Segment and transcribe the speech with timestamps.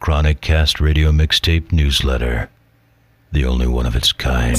[0.00, 2.48] Chronic Cast Radio Mixtape Newsletter.
[3.32, 4.56] The only one of its kind.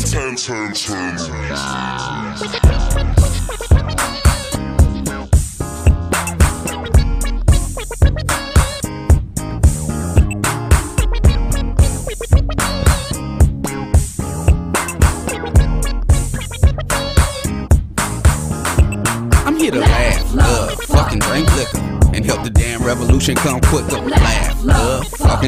[19.46, 21.78] I'm here to laugh, love, fucking drink liquor,
[22.14, 24.19] and help the damn revolution come quicker.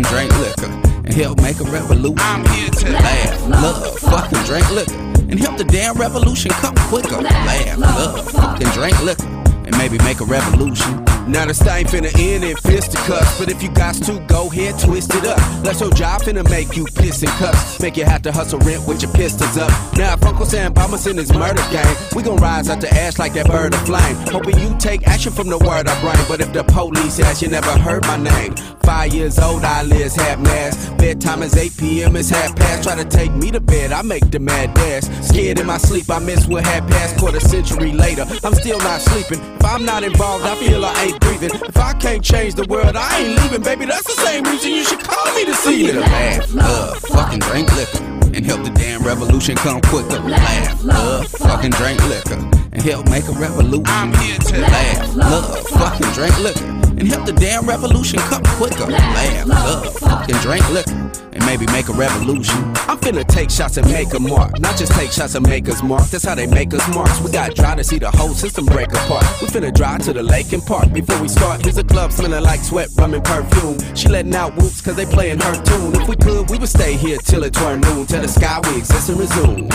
[0.02, 0.72] Fucking drink liquor,
[1.06, 2.18] and help make a revolution.
[2.20, 4.96] I'm here to laugh, love, fucking drink liquor,
[5.30, 7.22] and help the damn revolution come quicker.
[7.22, 11.06] Laugh, love, fucking drink liquor, and maybe make a revolution.
[11.32, 15.16] Now the stain finna end in fisticuffs, but if you got to, go ahead, twist
[15.16, 15.40] it up.
[15.64, 18.86] Let's your job finna make you piss and cuffs, make you have to hustle rent
[18.86, 19.72] with your pistols up.
[19.96, 23.18] Now if Uncle Sam Bama's in his murder game, we gon' rise out the ash
[23.18, 24.18] like that bird of flame.
[24.28, 27.48] Hoping you take action from the word I bring, but if the police ask, you
[27.48, 28.54] never heard my name.
[28.84, 30.98] Five years old, I eyelids half mask.
[30.98, 32.16] Bedtime is 8 p.m.
[32.18, 32.84] It's half past.
[32.84, 35.04] Try to take me to bed, I make the mad dash.
[35.26, 37.18] Scared in my sleep, I miss what had passed.
[37.18, 39.40] Quarter century later, I'm still not sleeping.
[39.40, 41.52] If I'm not involved, I feel I ain't breathing.
[41.54, 43.86] If I can't change the world, I ain't leaving, baby.
[43.86, 46.02] That's the same reason you should call me this evening.
[46.02, 48.04] Laugh, love, fucking drink liquor,
[48.36, 50.20] and help the damn revolution come quicker.
[50.20, 52.40] Laugh, love, fucking drink liquor,
[52.74, 53.88] and help make a revolution.
[53.88, 56.66] I'm here to laugh, love, fucking drink liquor,
[57.00, 58.88] and help the damn revolution come quicker.
[58.88, 61.01] Laugh, love, fucking drink liquor,
[61.34, 62.58] and maybe make a revolution.
[62.88, 65.82] I'm finna take shots and make a mark, not just take shots and make us
[65.82, 66.04] mark.
[66.10, 67.20] That's how they make us marks.
[67.22, 69.26] We got dry to see the whole system break apart.
[69.42, 71.64] We finna drive to the lake and park before we start.
[71.64, 73.78] Here's a club smelling like sweat, rum and perfume.
[73.96, 75.96] She letting out whoops cause they playing her tune.
[75.96, 78.06] If we could, we would stay here till it turn noon.
[78.06, 79.70] Till the sky we exist and resume.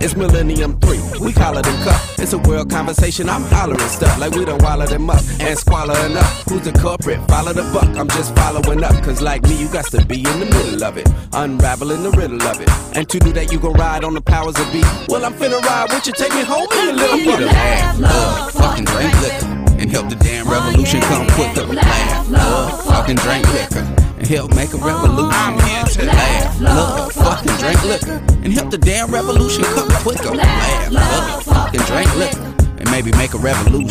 [0.00, 2.00] It's Millennium 3, we call it them cup.
[2.18, 5.98] It's a world conversation, I'm hollering stuff like we done wallow them up and squalor
[6.06, 6.44] enough.
[6.48, 7.18] Who's the culprit?
[7.26, 8.94] Follow the buck, I'm just following up.
[9.02, 12.42] Cause like me, you got to be in the middle of it, unraveling the riddle
[12.42, 12.70] of it.
[12.96, 14.86] And to do that, you gon' ride on the powers of beat.
[15.08, 18.52] Well, I'm finna ride with you, take me home in a little here laugh, love,
[18.52, 19.46] fucking drink liquor,
[19.80, 21.66] and help the damn revolution come quicker.
[21.66, 25.30] Laugh, love, fucking drink liquor and help make a revolution.
[25.32, 30.34] I'm here to laugh, love, fucking drink liquor, and help the damn revolution come quicker.
[30.34, 33.88] Laugh, love, fucking drink liquor, and maybe make a revolution.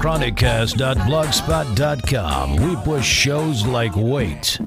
[0.00, 2.56] Chronicast.blogspot.com.
[2.56, 4.58] We push shows like weight.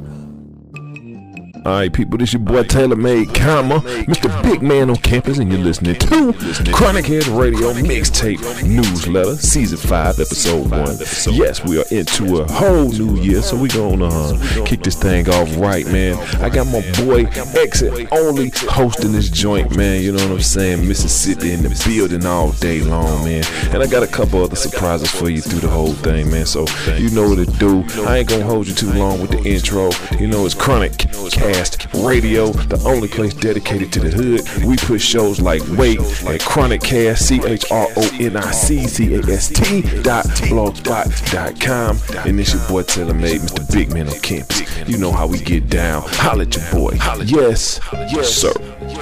[1.66, 4.44] All right, people, this your boy TaylrMayd Comma, Mr.
[4.44, 6.34] Big Man on campus, and you're listening to
[6.74, 10.98] Chronic Head Radio Mixtape Newsletter, Season 5, Episode 1.
[11.34, 15.02] Yes, we are into a whole new year, so we're going to uh, kick this
[15.02, 16.18] thing off right, man.
[16.42, 20.02] I got my boy X-It Only hosting this joint, man.
[20.02, 20.86] You know what I'm saying?
[20.86, 23.46] Mississippi in the building all day long, man.
[23.72, 26.46] And I got a couple other surprises for you through the whole thing, man.
[26.46, 26.66] So
[26.98, 27.86] you know what to do.
[28.04, 29.92] I ain't going to hold you too long with the intro.
[30.20, 31.08] You know, it's Chronic
[31.54, 34.66] Cast Radio, the only place dedicated to the hood.
[34.66, 38.88] We put shows like Wait and Chronic Cast, C H R O N I C
[38.88, 42.00] C A S T dot blogspot.com.
[42.28, 43.72] And this your boy TaylrMayd, Mr.
[43.72, 44.64] Big Man on campus.
[44.90, 46.02] You know how we get down.
[46.08, 46.98] Holla at your boy.
[47.24, 48.54] Yes, yes, sir.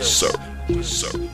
[0.01, 0.31] Sir.
[0.81, 1.30] Sir.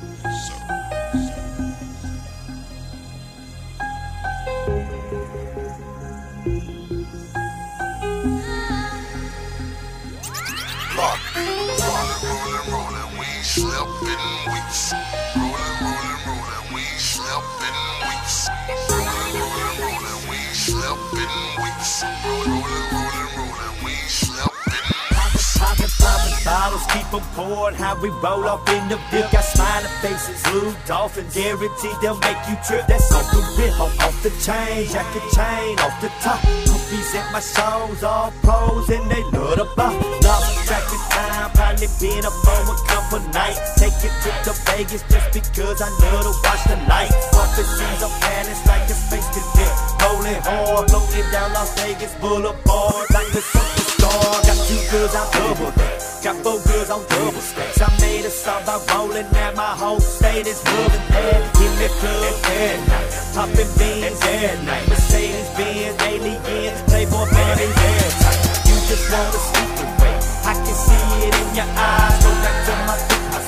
[26.78, 27.76] Bottles, keep 'em poured.
[27.76, 29.28] How we roll off in the bill.
[29.32, 32.88] Got smiling faces, blue dolphins, guaranteed they'll make you trip.
[32.88, 36.40] That's off the rip, off, the chain, jacket chain, off the top.
[36.66, 39.94] Groupies at my shows, all pros, and they love the bar.
[40.22, 43.76] Lost track of time, probably been up for a couple nights.
[43.80, 44.14] Take it
[44.46, 47.16] to Vegas just because I love to watch the lights.
[47.34, 49.74] Offices of Paris like a space cadet.
[50.02, 54.47] Rolling hard, floating down Las Vegas Boulevard like a superstar.
[54.88, 56.00] Girls on double that.
[56.24, 57.82] Got four girls on double stacks.
[57.82, 61.44] I made a song by rolling and my whole state is moving there.
[61.60, 64.88] In the club at night, popping beans at night.
[64.88, 68.40] Mercedes Benz, aliens, Playboy bunnies airtight.
[68.64, 70.16] You just wanna sleep away.
[70.48, 72.18] I can see it in your eyes.
[72.24, 73.40] Go back to my feet, I.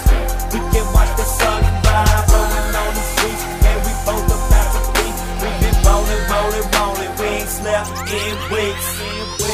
[0.51, 4.81] We can watch the sun rise, rolling on the streets, and we both about to
[4.91, 5.07] be.
[5.39, 7.11] We've been rolling, rolling, rolling.
[7.15, 8.87] We ain't slept in weeks.
[8.99, 9.48] In weeks.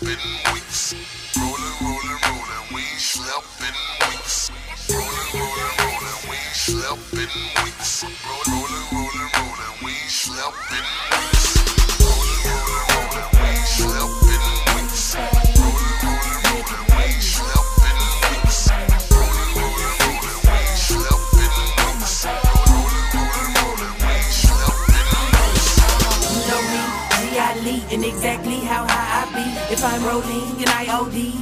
[0.00, 0.47] Rolling,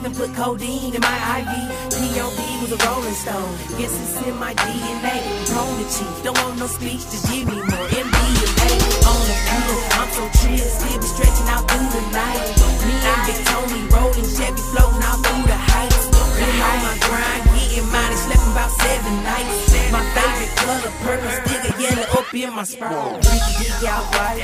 [0.07, 1.51] Then put codeine in my IV.
[1.91, 2.41] P.O.D.
[2.63, 3.51] was a rolling stone.
[3.75, 5.19] Guess it's in my DNA.
[5.51, 8.71] Prone to cheat, don't want no speech, just give me more MDMA.
[9.03, 12.39] On the pill, I'm so chill, still be stretching out through the night.
[12.87, 16.07] Me and Big Tony rolling, Chevy floating out through the heights.
[16.39, 18.06] Been on my grind, getting and slept
[18.57, 19.69] about seven nights.
[19.93, 23.21] My favorite color, purple, still got yellow up in my sprite.
[23.21, 24.41] Freaky dick out right,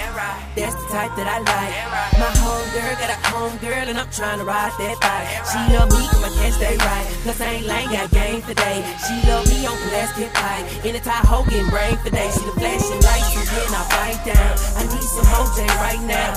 [0.54, 1.72] that's the type that I like.
[2.20, 5.32] My home girl got a home girl, and I'm trying to ride that bike.
[5.48, 7.06] She love me, cause my cash stay right.
[7.24, 8.84] Cause I ain't lame, got game today.
[9.00, 10.64] She love me on plastic pipe.
[10.84, 12.28] In a tie Hogan brain for day.
[12.36, 14.52] See the flashing lights, and then I bite down.
[14.76, 16.36] I need some OJ right now.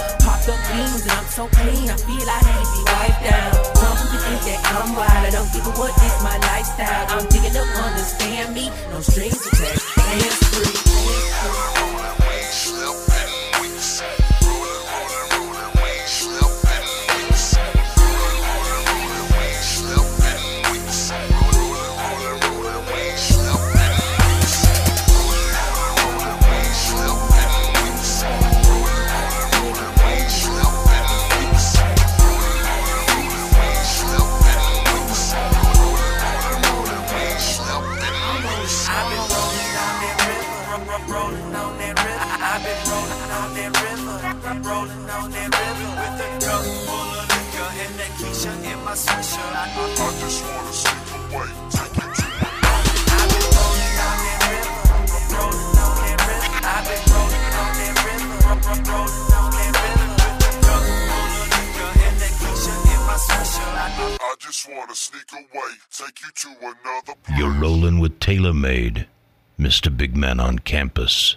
[0.53, 3.51] Beans, and I'm so clean, I feel I need to be wiped down.
[3.81, 7.05] Some people think that I'm wild, I don't give a what, this my lifestyle.
[7.09, 8.69] I'm digging up, understand me.
[8.91, 10.85] No strings attached, hands free.
[64.45, 69.05] I- I just wanna sneak away, take you to another You're rolling with TaylrMayd,
[69.59, 69.95] Mr.
[69.95, 71.35] Big Man on campus.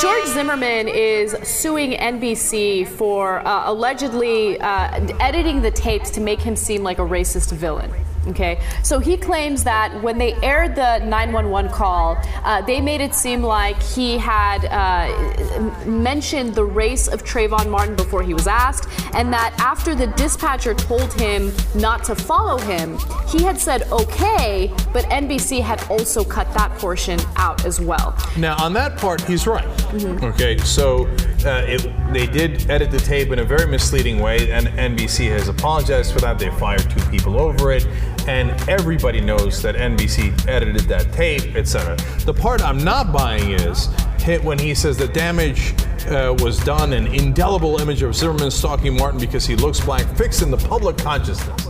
[0.00, 6.56] George Zimmerman is suing NBC for uh, allegedly uh, editing the tapes to make him
[6.56, 7.90] seem like a racist villain.
[8.28, 13.14] Okay, so he claims that when they aired the 911 call, uh, they made it
[13.14, 18.88] seem like he had uh, mentioned the race of Trayvon Martin before he was asked,
[19.14, 22.98] and that after the dispatcher told him not to follow him,
[23.28, 28.16] he had said okay, but NBC had also cut that portion out as well.
[28.38, 29.66] Now, on that part, he's right.
[29.94, 31.06] Okay, so
[31.44, 31.82] uh, it,
[32.12, 36.20] they did edit the tape in a very misleading way, and NBC has apologized for
[36.20, 36.38] that.
[36.38, 37.86] They fired two people over it,
[38.26, 41.96] and everybody knows that NBC edited that tape, etc.
[42.24, 43.88] The part I'm not buying is
[44.18, 45.74] hit when he says the damage
[46.06, 50.42] uh, was done, an indelible image of Zimmerman stalking Martin because he looks black, fixed
[50.42, 51.66] in the public consciousness.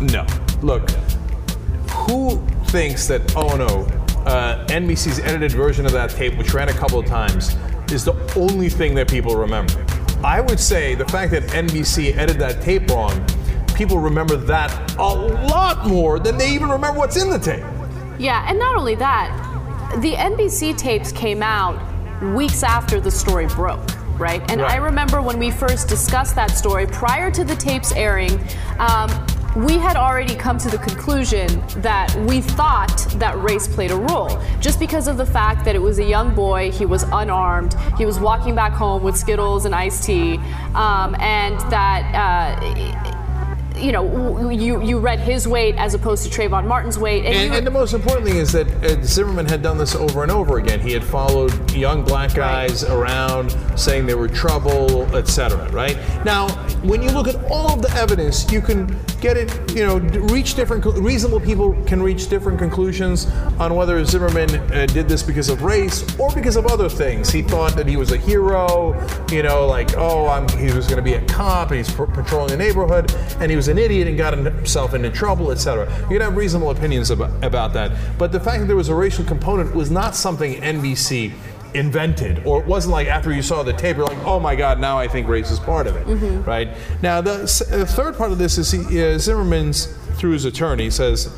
[0.00, 0.26] No,
[0.62, 0.90] look,
[2.06, 2.36] who
[2.66, 3.86] thinks that oh no
[4.26, 7.56] uh, nbc's edited version of that tape which ran a couple of times
[7.92, 9.86] is the only thing that people remember
[10.24, 13.12] i would say the fact that nbc edited that tape wrong
[13.74, 15.14] people remember that a
[15.48, 17.64] lot more than they even remember what's in the tape
[18.18, 19.40] Yeah, and not only that,
[20.00, 21.78] the NBC tapes came out
[22.34, 24.48] weeks after the story broke, right?
[24.50, 28.40] And I remember when we first discussed that story prior to the tapes airing.
[28.78, 29.10] Um,
[29.56, 31.46] we had already come to the conclusion
[31.80, 35.82] that we thought that race played a role just because of the fact that it
[35.82, 39.72] was a young boy, he was unarmed, he was walking back home with Skittles and
[39.72, 40.38] iced tea,
[40.74, 43.23] um, and that uh,
[43.76, 47.52] you know, you you read his weight as opposed to Trayvon Martin's weight, and, And,
[47.52, 50.30] you, and the most important thing is that uh, Zimmerman had done this over and
[50.30, 50.80] over again.
[50.80, 55.68] He had followed young black guys around, saying they were trouble, etc.
[55.70, 56.48] Right now,
[56.82, 59.50] when you look at all of the evidence, you can get it.
[59.74, 60.84] You know, reach different.
[60.84, 63.26] Reasonable people can reach different conclusions
[63.58, 67.30] on whether Zimmerman uh, did this because of race or because of other things.
[67.30, 68.94] He thought that he was a hero.
[69.32, 72.50] You know, like oh, I'm, he was going to be a cop and he's patrolling
[72.50, 75.90] the neighborhood, and he was an idiot and got himself into trouble, etc.
[76.02, 78.94] You can have reasonable opinions about, about that, but the fact that there was a
[78.94, 81.32] racial component was not something NBC
[81.74, 84.80] invented, or it wasn't like after you saw the tape, you're like, oh my God,
[84.80, 86.04] now I think race is part of it,
[86.46, 86.68] right?
[87.02, 87.38] Now, the,
[87.70, 91.36] the third part of this is he, uh, Zimmerman's through his attorney says.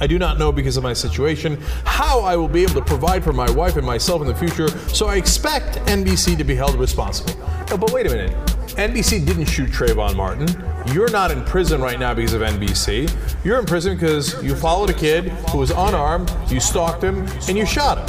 [0.00, 3.22] I do not know because of my situation how I will be able to provide
[3.22, 6.74] for my wife and myself in the future, so I expect NBC to be held
[6.74, 7.38] responsible.
[7.70, 8.51] No, but wait a minute.
[8.74, 10.48] NBC didn't shoot Trayvon Martin.
[10.94, 13.12] You're not in prison right now because of NBC.
[13.44, 17.56] You're in prison because you followed a kid who was unarmed, you stalked him, and
[17.56, 18.08] you shot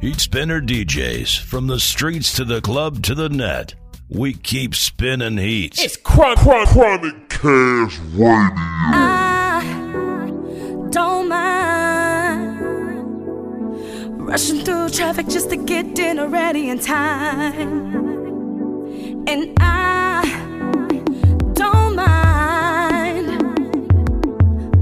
[0.00, 3.74] Heat Spinner DJs, from the streets to the club to the net.
[4.08, 5.78] We keep spinning heat.
[5.80, 8.54] It's chronic, chronic cast radio.
[8.54, 9.60] I
[10.90, 11.57] don't mind
[14.28, 17.96] rushing through traffic just to get dinner ready in time.
[19.26, 20.22] And I
[21.54, 23.26] don't mind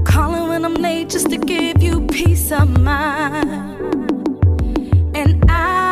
[0.05, 3.47] calling when I'm late just to give you peace of mind.
[5.15, 5.86] And I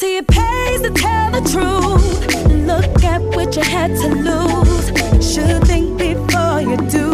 [0.00, 2.46] see, it pays to tell the truth.
[2.70, 4.86] Look at what you had to lose.
[5.32, 7.09] Should think before you do.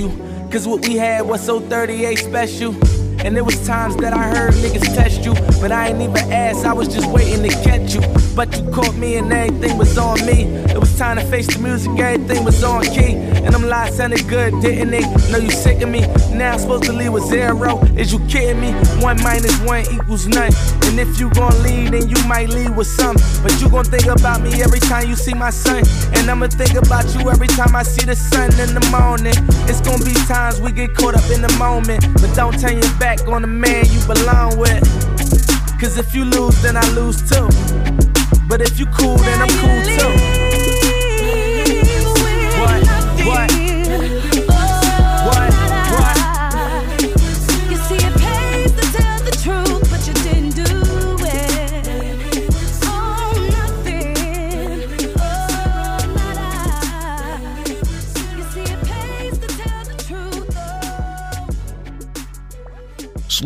[0.00, 0.08] You.
[0.50, 2.74] Cause what we had was so 38 special.
[3.24, 6.64] And there was times that I heard niggas test you, but I ain't even asked,
[6.64, 8.00] I was just waiting to catch you.
[8.34, 10.44] But you caught me and everything was on me.
[10.44, 13.16] It was time to face the music, everything was on key.
[13.44, 15.02] And them lies sounded good, didn't they?
[15.30, 16.00] Know you sick of me.
[16.32, 17.84] Now I'm supposed to leave with zero.
[17.96, 18.72] Is you kidding me?
[19.04, 20.50] One minus one equals none.
[20.90, 23.14] And if you gon' leave, then you might leave with some.
[23.44, 25.84] But you gon' think about me every time you see my son.
[26.14, 29.38] And I'ma think about you every time I see the sun in the morning.
[29.70, 32.02] It's gonna be times we get caught up in the moment.
[32.14, 34.82] But don't turn your back on the man you belong with.
[35.80, 37.46] Cause if you lose, then I lose too.
[38.48, 40.29] But if you cool, then I'm cool too.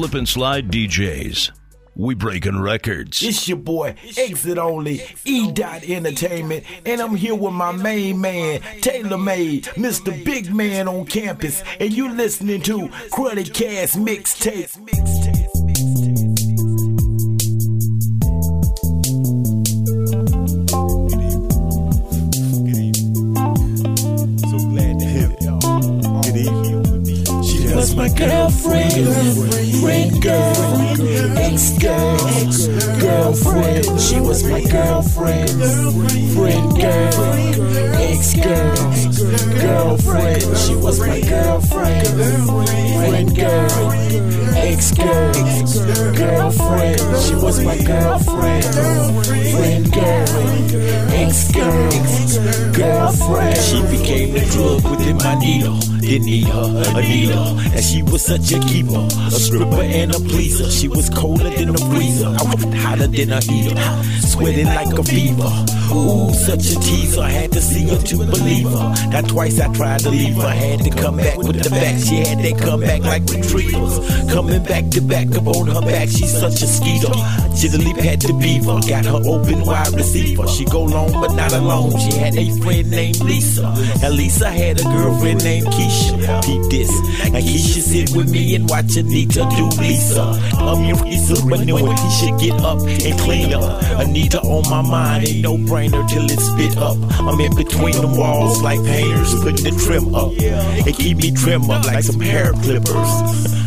[0.04, 1.50] Slip and Slide DJs.
[1.96, 3.22] We breaking records.
[3.22, 8.60] It's your boy, X-It Only, E Dot Entertainment, and I'm here with my main man,
[8.82, 10.22] TaylrMayd, Mr.
[10.22, 14.68] Big Man on campus, and you listening to Credit Cast Mixtape.
[27.44, 29.53] She just was my girlfriend, friend
[30.24, 32.16] girl, ex girl,
[32.98, 34.00] girlfriend.
[34.00, 35.50] She was my girlfriend,
[36.32, 37.34] friend girl,
[38.00, 38.74] ex girl,
[39.60, 40.56] girlfriend.
[40.56, 43.92] She was my girlfriend, friend girl,
[44.56, 45.32] ex girl,
[46.14, 47.00] girlfriend.
[47.24, 48.64] She was my girlfriend,
[49.52, 50.28] friend girl,
[51.12, 53.58] ex girl, girlfriend.
[53.58, 55.93] She became the drug within my needle.
[56.04, 57.58] Didn't need her, a needle.
[57.58, 60.70] And she was such a keeper, a stripper and a pleaser.
[60.70, 63.74] She was colder than a freezer, hotter than a heater,
[64.20, 65.50] sweating like a fever.
[65.94, 67.22] Ooh, such a teaser.
[67.22, 68.94] Had to see her to believe her.
[69.12, 70.48] That twice I tried to leave her.
[70.48, 72.08] Had to come back with the facts.
[72.08, 73.98] She had to come back like retrievers.
[74.30, 76.08] Coming back to back up on her back.
[76.08, 77.14] She's such a skeeter.
[77.56, 78.78] Jiggly had to beaver.
[78.86, 80.46] Got her open wide receiver.
[80.48, 81.96] She go long but not alone.
[81.98, 83.66] She had a friend named Lisa.
[84.02, 85.93] And Lisa had a girlfriend named Keisha.
[86.44, 86.90] Peep this.
[87.24, 90.22] And Keisha sit with me and watch Anita do Lisa.
[90.58, 93.82] I'm your Lisa, but knowing Keisha get up and clean up.
[94.00, 96.96] Anita on my mind ain't no brainer till it's spit up.
[97.20, 100.32] I'm in between the walls like painters, putting the trim up.
[100.34, 103.10] It keep me trim up like some hair clippers.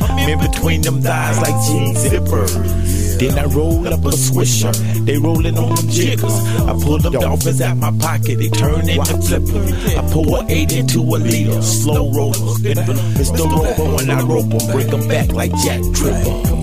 [0.01, 2.86] I'm in between them thighs like jean zippers.
[3.19, 4.73] Then I roll up a swisher.
[5.05, 6.33] They rolling on them jiggers.
[6.69, 8.37] I pull them dolphins out my pocket.
[8.37, 9.71] They turn into flippers.
[9.97, 11.61] I pour a eight into a liter.
[11.61, 12.63] Slow rollers.
[12.63, 14.71] It's the rover when I rope them.
[14.71, 16.57] Break them back like Jack Tripper.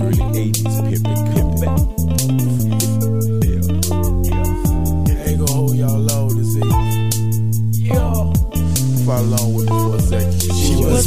[0.00, 1.09] Early 80s pimpin',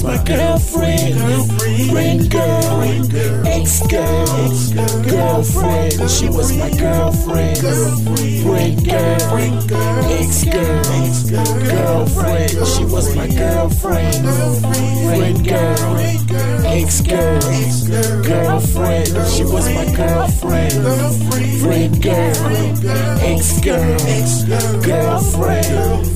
[0.03, 1.15] My girlfriend,
[1.89, 2.81] friend girl,
[3.47, 6.09] ex girl, girlfriend.
[6.11, 7.57] She was my girlfriend,
[8.43, 9.37] friend girl,
[10.11, 10.83] ex girl,
[11.63, 12.51] girlfriend.
[12.67, 14.27] She was my girlfriend,
[15.07, 15.97] friend girl,
[16.65, 17.39] ex girl,
[18.23, 19.07] girlfriend.
[19.31, 20.73] She was my girlfriend,
[21.61, 22.35] friend girl,
[23.23, 26.12] ex girl, girlfriend.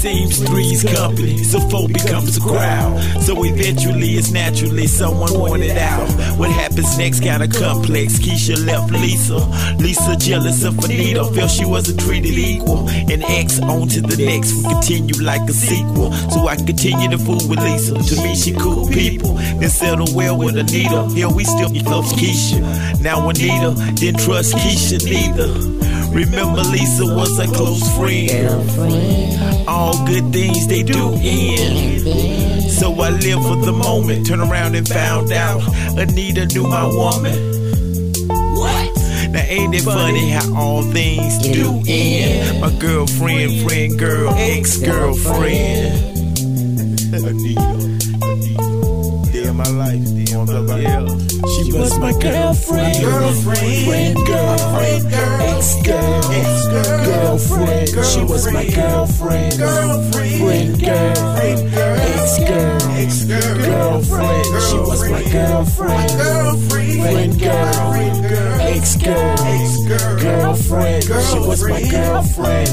[0.00, 2.98] Seems three's company, so four becomes a crowd.
[3.20, 6.08] So eventually, it's naturally someone wanted out.
[6.38, 8.18] What happens next kinda complex.
[8.18, 9.36] Keisha left Lisa.
[9.76, 12.88] Lisa jealous of Anita, felt she wasn't treated equal.
[12.88, 16.10] And X on to the next, we continue like a sequel.
[16.30, 17.92] So I continue to fool with Lisa.
[17.92, 19.34] To me, she cool people.
[19.34, 21.10] Then settle well with Anita.
[21.14, 22.58] Here we still love Keisha.
[23.02, 25.79] Now Anita didn't trust Keisha neither.
[26.12, 29.68] Remember, Lisa was a close friend.
[29.68, 32.70] All good things they do end.
[32.70, 34.26] So I live for the moment.
[34.26, 35.62] Turn around and found out
[35.96, 37.38] Anita knew my woman.
[38.56, 38.96] What?
[39.30, 42.60] Now ain't it funny how all things do end?
[42.60, 46.18] My girlfriend, friend, girl, ex-girlfriend.
[46.80, 47.89] Anita, Anita,
[49.60, 50.82] my life, day of my life.
[50.82, 51.06] Yeah.
[51.52, 54.60] She was my girlfriend, girlfriend, friend girl,
[55.52, 56.22] ex girl,
[57.04, 57.88] girlfriend.
[58.10, 62.78] She was my girlfriend, friend girl, ex girl,
[63.68, 64.46] girlfriend.
[64.68, 66.10] She was my girlfriend,
[67.02, 67.92] friend girl,
[68.60, 69.36] ex girl,
[70.16, 71.04] girlfriend.
[71.04, 72.68] She was my girlfriend,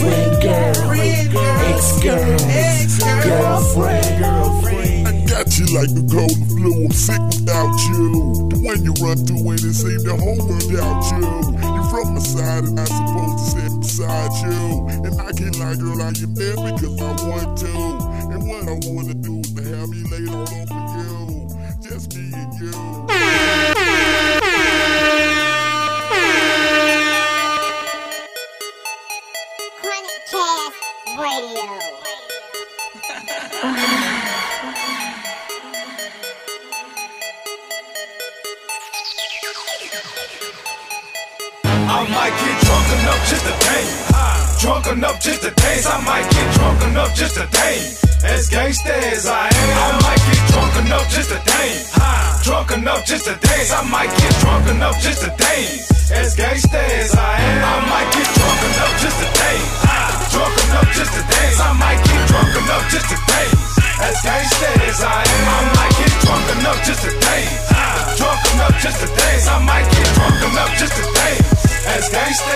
[0.00, 0.90] friend girl,
[1.64, 2.38] ex girl,
[3.24, 4.14] girlfriend.
[4.24, 4.93] I
[5.34, 6.84] got you like the golden flu.
[6.86, 8.46] I'm sick without you.
[8.54, 11.26] The one you run to when it seem the home without you.
[11.58, 14.86] You from my side and I supposed to sit beside you.
[15.02, 17.74] And I can't lie, girl, I am there because I want to.
[18.30, 21.50] And what I wanna do is to have me laid all over you.
[21.82, 22.70] Just me and you.
[29.82, 30.78] Chronic Cast
[31.18, 31.74] Radio.
[42.14, 44.62] might get drunk enough just to dance.
[44.62, 45.86] Drunk enough just to dance.
[45.86, 48.00] I might get drunk enough just to dance.
[48.24, 51.92] As gangsta as I am, I might get drunk enough just to dance.
[52.46, 53.70] Drunk enough just to dance.
[53.72, 55.90] I might get drunk enough just to dance.
[56.10, 59.68] As gangsta as I am, I might get drunk enough just to dance.
[60.32, 61.58] Drunk enough just to dance.
[61.60, 63.60] I might get drunk enough just to dance.
[64.00, 68.16] As gangsta as I am, I might get drunk enough just to dance.
[68.16, 69.23] Drunk enough just to dance.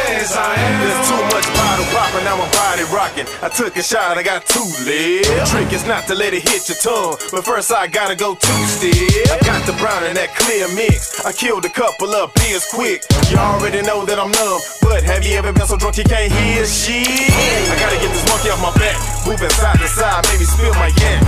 [0.09, 0.81] I am.
[0.81, 3.27] There's too much bottle popping, now my body rocking.
[3.45, 5.51] I took a shot, I got two lips.
[5.51, 8.63] Trick is not to let it hit your tongue, but first I gotta go two
[8.65, 8.97] step.
[9.29, 11.25] I got the brown and that clear mix.
[11.25, 13.05] I killed a couple of beers quick.
[13.29, 16.33] You already know that I'm numb, but have you ever been so drunk you can't
[16.33, 17.05] hear shit?
[17.05, 18.97] I gotta get this monkey off my back,
[19.29, 21.21] moving side to side, maybe spill my yak.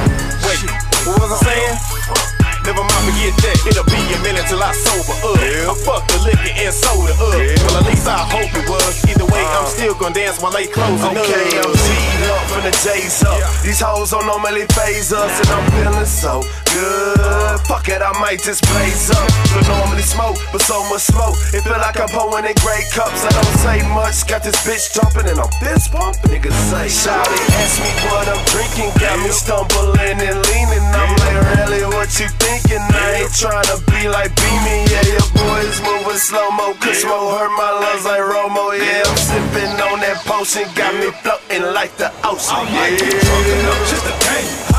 [0.48, 0.60] Wait,
[1.04, 2.39] what was I saying?
[2.64, 3.56] Never mind, forget that.
[3.66, 5.40] It'll be a minute till I sober up.
[5.40, 7.32] I fuck the liquor and soda up.
[7.32, 9.00] Well, at least I hope it was.
[9.08, 9.76] Either way, I'm uh-huh.
[9.76, 11.24] still gonna dance while they closing up.
[11.24, 13.40] Okay, I'm teed up from the J's up.
[13.64, 17.60] These hoes don't normally phase us, and I'm feeling so good.
[17.66, 19.28] Fuck it, I might just blaze up.
[19.54, 21.36] Don't normally smoke, but so much smoke.
[21.54, 23.26] It feel like I'm pouring in great cups.
[23.26, 24.26] I don't say much.
[24.26, 26.30] Got this bitch jumping and I'm fist pumping.
[26.30, 28.90] Niggas say, Shawty, ask me what I'm drinking.
[28.98, 30.86] Got me stumbling and leaning.
[30.94, 32.82] I'm like, really, what you thinking?
[32.82, 34.86] I ain't trying to be like Beanie.
[34.90, 36.74] Yeah, your boys moving slow mo.
[36.78, 38.74] Cause smoke hurt my lungs like Romo.
[38.78, 40.66] Yeah, I'm sipping on that potion.
[40.74, 42.54] Got me floating like the ocean.
[42.54, 44.69] I might get drunk enough just to dance.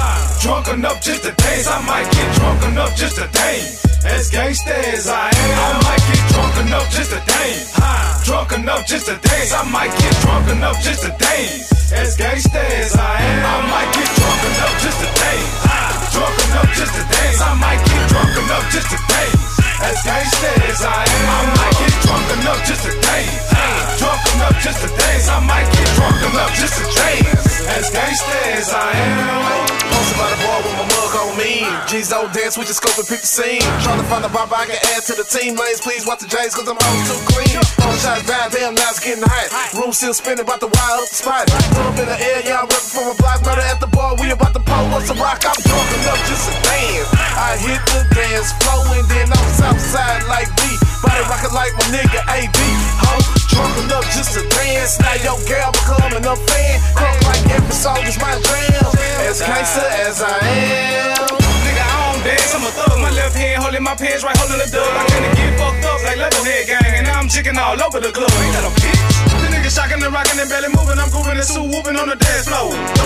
[0.42, 1.68] Drunk enough just to dance.
[1.70, 3.86] I might get drunk enough just to dance.
[4.02, 8.26] As gangsta as I am, I might get drunk enough just to dance.
[8.26, 9.54] Drunk enough just to dance.
[9.54, 11.94] I might get drunk enough just to dance.
[11.94, 16.10] As gangsta as I am, I might get drunk enough just to dance.
[16.10, 17.38] Drunk enough just to dance.
[17.38, 19.42] I might get drunk enough just to dance.
[19.78, 23.46] As gangsta as I am, I might get drunk enough just to dance.
[24.02, 25.26] Drunk enough just to dance.
[25.30, 27.46] I might get drunk enough just to dance.
[27.78, 29.91] As gangsta as I am.
[30.02, 31.62] Posted by the bar with my mug on me.
[31.86, 33.62] G's don't dance, we just scope and pick the scene.
[33.86, 35.54] Trying to find a vibe I can add to the team.
[35.54, 37.62] Lanes, please watch the J's, cause I'm always too clean.
[37.78, 39.54] Phone shots down, damn, now it's getting hot.
[39.78, 41.46] Room still spinning, about to wire up the spot.
[41.78, 43.46] Throw up in the air, y'all reppin' for a block.
[43.46, 45.46] Murder at the bar, we about to pull what's a rock.
[45.46, 47.10] I'm drunk enough just to dance.
[47.38, 50.91] I hit the dance floor and then I'm southside like B.
[51.02, 52.58] Body rockin' like my nigga AB.
[53.02, 53.18] Ho,
[53.50, 55.02] drunk enough just to dance.
[55.02, 56.78] Now your girl becoming a fan.
[56.94, 58.86] Crunk like every song is my jam.
[59.26, 61.26] As gangsta as I am.
[61.66, 63.02] Nigga, I don't dance, I'm a thug.
[63.02, 64.86] My left hand holding my pants, right holding the dub.
[64.86, 68.14] I to get fucked up like Leatherhead gang, and now I'm chicken all over the
[68.14, 68.30] club.
[68.30, 69.02] Ain't that a bitch?
[69.42, 71.02] The nigga shocking and rocking and belly moving.
[71.02, 73.01] I'm grooving and Sue whooping on the dance floor.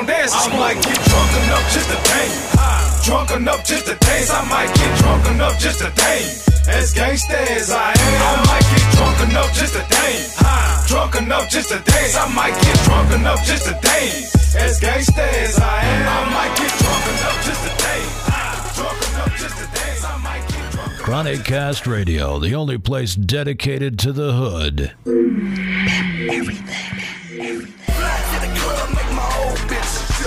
[0.00, 0.32] Don't dance.
[0.34, 3.04] I might get drunk enough just to dance.
[3.04, 4.30] Drunk enough just to dance.
[4.30, 6.48] I might get drunk enough just to dance.
[6.68, 10.88] As gangsta as I am, I might get drunk enough just to dance.
[10.88, 12.16] Drunk enough just to dance.
[12.16, 14.54] I might get drunk enough just to dance.
[14.54, 18.76] As gangsta as I am, I might get drunk enough just to dance.
[18.76, 20.04] Drunk enough just to dance.
[20.04, 20.92] I might get drunk.
[20.98, 24.92] Chronic Cast Radio, the only place dedicated to the hood.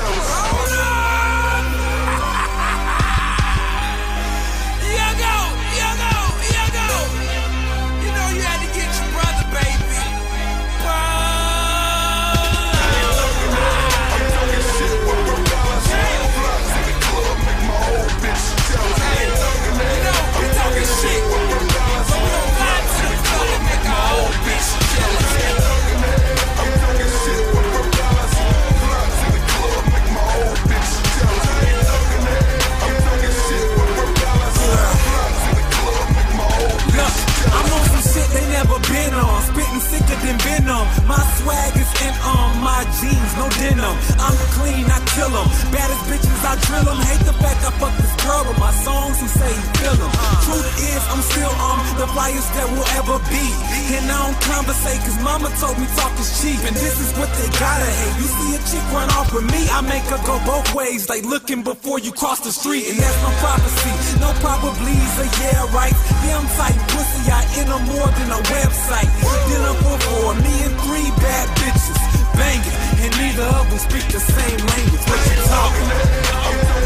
[0.04, 0.43] Yogo,
[39.74, 39.82] on.
[39.82, 40.86] Spitting sicker than venom.
[41.08, 43.96] My swag is in um my jeans, no denim.
[44.20, 45.48] I'm clean, I kill kill 'em.
[45.72, 47.00] Baddest bitches, I drill 'em.
[47.10, 50.12] Hate the fact I fuck this girl with my songs who say he feel 'em.
[50.46, 53.46] Truth is, I'm still um the flyest that will ever be.
[53.96, 56.60] And I don't conversate, cause mama told me talk is cheap.
[56.68, 58.16] And this is what they gotta hate.
[58.22, 61.10] You see a chick run off with me, I make her go both ways.
[61.10, 62.86] Like looking before you cross the street.
[62.90, 63.94] And that's my prophecy.
[64.20, 65.96] No probablys or yeah, right.
[66.26, 69.12] Them type pussy, I enter more than a website.
[69.64, 72.00] For me and three bad bitches.
[72.36, 75.02] Banging, and neither of them speak the same language.
[75.08, 76.83] What you talking?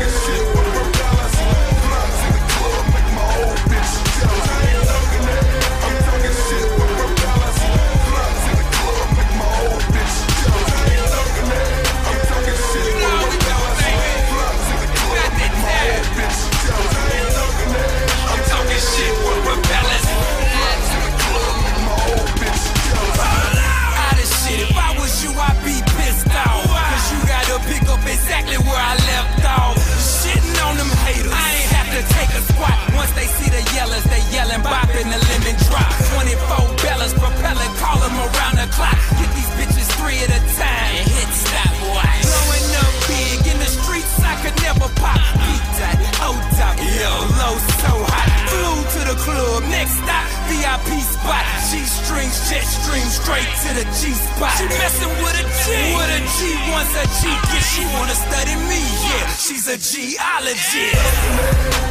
[54.38, 54.54] Spot.
[54.58, 55.66] She messing with a G.
[55.98, 56.40] With a G
[56.72, 59.26] wants a G, yeah, she wanna study me, yeah.
[59.36, 60.96] She's a geologist.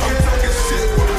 [0.05, 1.15] I'm talking shit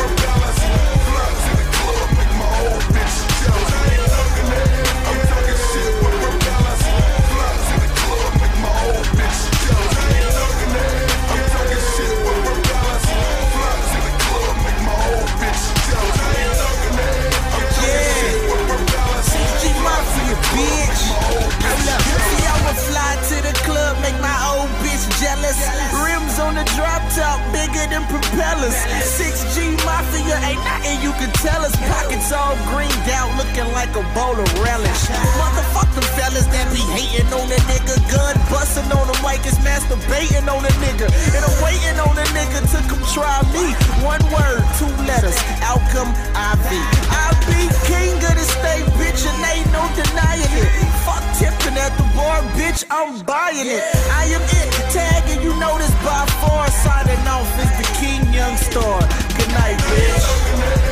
[27.78, 28.76] bigger than propellers.
[29.18, 31.76] 6G Mafia, ain't nothing you can tell us.
[31.76, 35.02] Pockets all greened out, looking like a bowl of relish.
[35.38, 37.96] Motherfuck them fellas that be hating on a nigga.
[38.10, 41.08] Gun busting on them like it's masturbating on a nigga.
[41.36, 43.74] And I'm waiting on a nigga to come try me.
[44.02, 46.72] One word, two letters, outcome IV.
[47.14, 50.97] I be king of the state, bitch, and ain't no denying it.
[51.08, 53.82] Fuck tipping at the bar, bitch, I'm buying it.
[54.12, 56.68] I am it, tagging, you know this by far.
[56.84, 59.00] Signing off is the King Young Star.
[59.38, 60.87] Good night, bitch.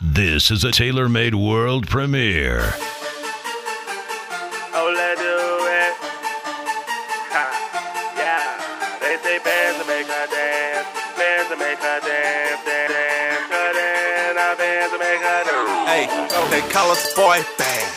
[0.00, 2.74] This is a tailor made world premiere.
[4.74, 5.36] Oh, let's do
[5.72, 5.94] it.
[7.32, 7.48] Ha.
[8.12, 9.00] Yeah.
[9.00, 10.88] They say bands to make her dance.
[11.16, 12.64] Bands to make her dance.
[12.66, 12.92] Dance.
[12.92, 13.48] dance.
[13.48, 14.36] Cut in.
[14.36, 15.88] Now bands to make her dance.
[15.88, 16.04] Hey,
[16.50, 17.88] they call us boy band.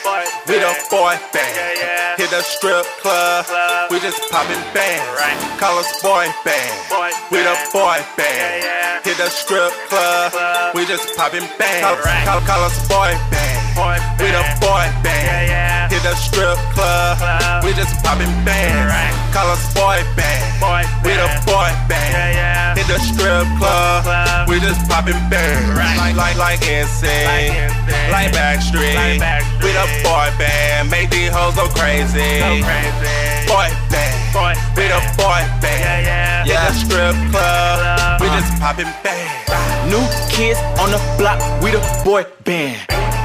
[0.52, 2.20] We the boy band.
[2.20, 3.48] Hit the strip club.
[3.90, 5.08] We just popping bands.
[5.56, 6.76] Call us boy band.
[6.92, 9.06] Boy We the boy band.
[9.08, 10.76] Hit the strip club.
[10.76, 12.04] We just popping bands.
[12.28, 13.64] Call, call, us boy band.
[13.80, 15.88] Boy We the boy band.
[15.88, 17.64] Hit the strip club.
[17.64, 18.92] We just popping bands.
[19.32, 20.60] Call us boy band.
[20.60, 22.61] Boy We the boy band.
[22.82, 22.98] Yeah, yeah.
[22.98, 24.04] The strip club.
[24.04, 24.50] Club.
[24.50, 25.78] We just popping bands.
[25.78, 25.98] Right.
[25.98, 27.26] Like like like NSYNC.
[27.26, 28.12] Like NSYNC.
[28.12, 28.96] Like Backstreet.
[28.96, 29.64] Like Backstreet.
[29.64, 30.90] We the boy band.
[30.90, 32.42] Make these hoes go crazy.
[32.42, 33.48] Go crazy.
[33.48, 34.18] Boy band.
[34.34, 35.82] Boy We the boy band.
[35.82, 36.46] Yeah, yeah.
[36.46, 37.78] Yeah, the strip club.
[37.80, 38.22] Club.
[38.22, 39.42] We just popping bands.
[39.90, 42.80] New kids on the block, we the boy band.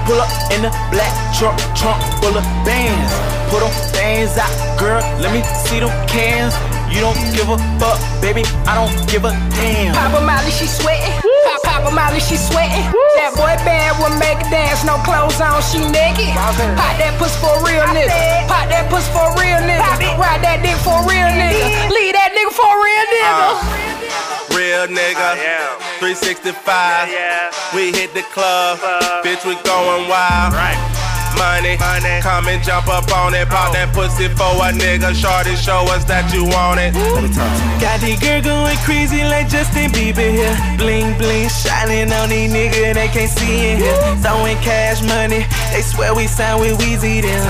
[0.06, 3.12] Pull up in the black truck, trunk full of bands.
[3.50, 6.54] Put them bands out, girl, let me see them cans.
[6.92, 9.94] You don't give a fuck, baby, I don't give a damn.
[9.94, 11.12] Papa Molly, she sweating.
[11.44, 12.86] Pop, Papa Molly, she sweating.
[13.20, 16.32] That boy bad will make a dance, no clothes on, she naked.
[16.32, 18.48] Pop that puss for a real nigga.
[18.48, 19.76] Pop that puss for a real nigga.
[20.16, 21.92] Ride that dick for a real nigga.
[21.92, 23.36] Leave that nigga for a real nigga.
[23.36, 25.36] Uh, real nigga.
[25.36, 25.76] I am.
[26.00, 26.56] 365.
[27.12, 27.52] Yeah.
[27.76, 28.78] We hit the club.
[28.80, 29.24] Club.
[29.24, 30.56] Bitch, we going wild.
[30.56, 30.80] Right.
[31.36, 31.76] Money.
[31.76, 32.20] Money.
[32.22, 33.48] Come and jump up on it.
[33.48, 35.14] Pop that pussy for a nigga.
[35.14, 36.92] Shorty, show us that you want it.
[37.80, 40.56] Got the girl going crazy like Justin Bieber here.
[40.78, 43.98] Bling bling shining on these niggas, they can't see it here.
[44.24, 47.44] Throwing cash money, they swear we signed with Weezy them.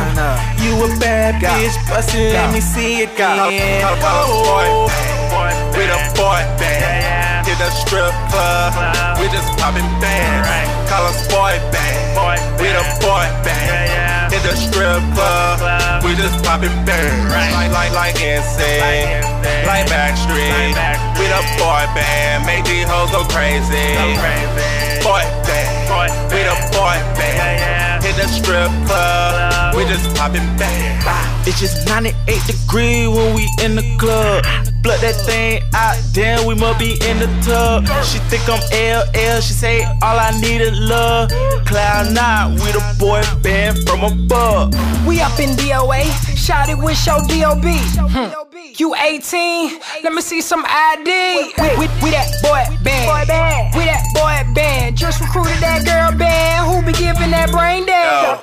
[0.62, 3.82] You a bad bitch, bustin', let me see it Call, then.
[3.82, 4.86] call, call us boy Oh.
[4.88, 5.16] band.
[5.30, 6.16] Boy We the band.
[6.16, 6.82] boy band.
[6.82, 7.44] Yeah, yeah.
[7.44, 8.72] Hit the strip club.
[8.74, 9.18] Club.
[9.20, 10.46] We just popping bands.
[10.48, 10.68] Right.
[10.88, 12.05] Call us boy band.
[12.16, 13.68] Boy We the boy band.
[13.68, 14.30] Yeah, yeah.
[14.32, 15.60] Hit the strip club.
[15.60, 16.04] Club.
[16.04, 17.28] We just popping bands.
[17.28, 17.52] Right.
[17.52, 18.80] Like like like NSYNC.
[18.80, 19.66] Like NSYNC.
[19.68, 20.48] Like Backstreet.
[20.48, 21.15] Like Backstreet.
[21.18, 22.46] We the boy band.
[22.46, 23.94] Make these hoes go crazy.
[23.96, 25.02] Go crazy.
[25.02, 25.88] Boy band.
[25.88, 26.72] Boy We the band.
[26.72, 27.36] boy band.
[27.36, 28.02] Yeah, yeah.
[28.02, 29.50] Hit the strip club.
[29.50, 29.74] Club.
[29.76, 31.04] We just popping bands.
[31.46, 34.42] It's just 98 degrees when we in the club.
[34.82, 37.86] Blood that thing out, damn, we must be in the tub.
[38.04, 41.30] She think I'm LL, she say all I need is love.
[41.66, 44.74] Cloud nine, we the boy band from above.
[45.06, 46.02] We up in DOA,
[46.46, 47.66] shot it with your DOB.
[48.06, 48.30] Hmm.
[48.78, 51.50] You 18, let me see some ID.
[51.58, 53.74] We, we, we that boy band.
[53.74, 54.96] We that boy band.
[54.96, 58.38] Just recruited that girl band who be giving that brain dance.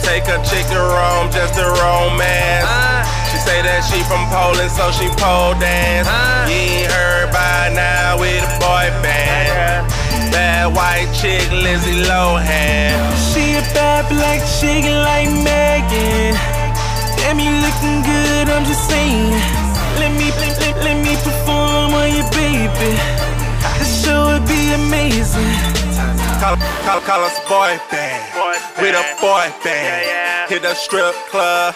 [0.00, 2.64] Take a chick to Rome just to romance.
[2.64, 3.04] Uh.
[3.28, 6.08] She say that she from Poland, so she pole dance.
[6.08, 6.48] Uh.
[6.48, 9.84] You ain't heard by now with a boy band.
[9.84, 10.32] Uh-huh.
[10.32, 12.96] Bad white chick, Lizzie Lohan.
[13.28, 16.59] She a bad black chick like Megan.
[17.20, 19.32] Damn, you looking good, I'm just saying.
[20.00, 22.96] Let me, let, let, let me perform on you, baby.
[23.78, 25.54] The show would be amazing.
[26.40, 28.24] Call, call, call us boy band.
[28.80, 30.48] We the boy band.
[30.50, 31.74] Hit the strip club.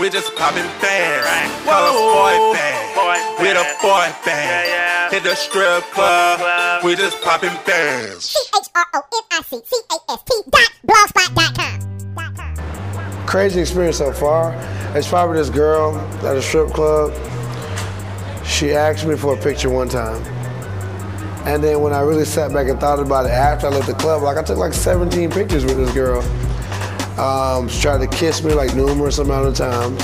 [0.00, 1.28] We just popping bands.
[1.64, 3.42] Call us boy band.
[3.42, 5.12] We the boy band.
[5.12, 6.40] Hit the strip club.
[6.82, 8.24] We just popping bands.
[8.32, 11.95] C-H-R-O-N-I-C-C-A-S-T dot blogspot.com.
[13.26, 14.54] Crazy experience so far.
[14.96, 17.12] It's probably this girl at a strip club.
[18.44, 20.22] She asked me for a picture one time.
[21.44, 23.94] And then when I really sat back and thought about it after I left the
[23.94, 26.22] club, like I took like 17 pictures with this girl.
[27.18, 30.02] Um, she tried to kiss me like numerous amount of times.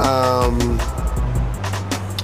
[0.00, 0.78] Um,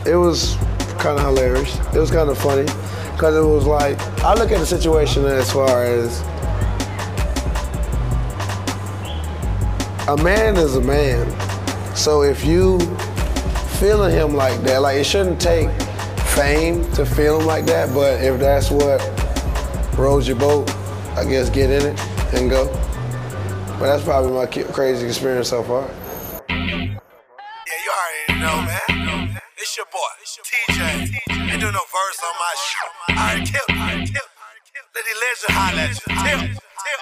[0.06, 0.56] it was
[0.98, 1.78] kind of hilarious.
[1.94, 2.64] It was kind of funny
[3.12, 6.22] because it was like I look at the situation as far as
[10.08, 11.26] a man is a man.
[11.96, 12.78] So if you
[13.78, 15.70] feeling him like that, like it shouldn't take
[16.34, 19.00] fame to feel him like that, but if that's what
[19.96, 20.70] rolls your boat,
[21.16, 22.00] I guess get in it
[22.34, 22.66] and go.
[23.78, 25.88] But that's probably my crazy experience so far.
[26.48, 29.40] Yeah, you already know, man.
[29.56, 29.98] It's your boy,
[30.44, 30.80] TJ.
[31.50, 32.90] Ain't doing no verse on my shit.
[33.10, 34.22] Alright, tip, alright, tip.
[34.94, 35.96] Let the legend holler at you.
[36.22, 37.00] Tip, tip.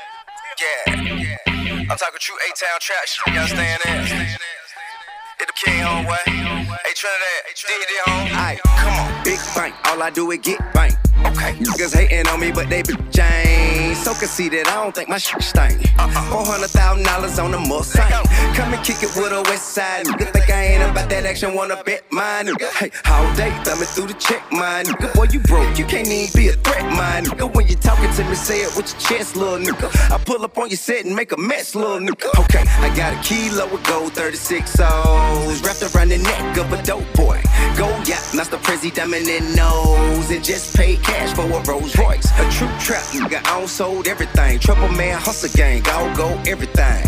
[0.60, 1.51] Yeah,
[1.92, 4.09] I'm talking true A-Town trap shit, you understand that?
[4.09, 6.16] Hit the king home way.
[6.24, 8.28] Hey Trinidad, it home.
[8.28, 9.74] Aight, come on, big bank.
[9.85, 10.94] All I do is get bank.
[11.26, 13.94] Okay, niggas hating on me, but they be Jane.
[13.94, 15.87] So conceited, I don't think my shit stink.
[15.98, 16.32] Uh-uh.
[16.72, 18.24] Thousand dollars on the Mustang.
[18.54, 20.06] Come and kick it with a West Side.
[20.06, 22.46] Nigga think I ain't about that action, wanna bet mine.
[22.46, 24.87] Nigga, hey, all day thumbing through the check, mine.
[24.87, 27.24] Nigga, boy, you broke, you can't even be a threat, mine.
[27.24, 29.88] Nigga, when you talking to me, say it with your chest, little nigga.
[30.11, 32.28] I pull up on your set and make a mess, little nigga.
[32.44, 36.82] Okay, I got a kilo of gold, 36 O's wrapped around the neck of a
[36.82, 37.40] dope boy.
[37.76, 42.30] Go yacht, Master Prezi diamond nose, and just pay cash for a Rolls Royce.
[42.38, 44.58] A true trap nigga, I don't sold everything.
[44.58, 47.06] Trouble man, hustle gang, I'll go everything.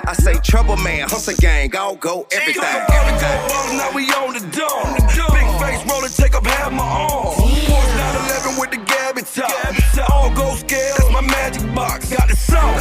[0.04, 2.62] I say trouble man, hustle gang, I'll go everything.
[2.62, 3.78] everything.
[3.78, 4.92] now we on the dome.
[5.32, 7.34] Big face rolling, take up half my arm.
[7.64, 7.96] Porsche
[8.52, 10.10] 911 with the Gabby top.
[10.12, 12.12] All gold scale, that's my magic box.
[12.12, 12.76] Got the song,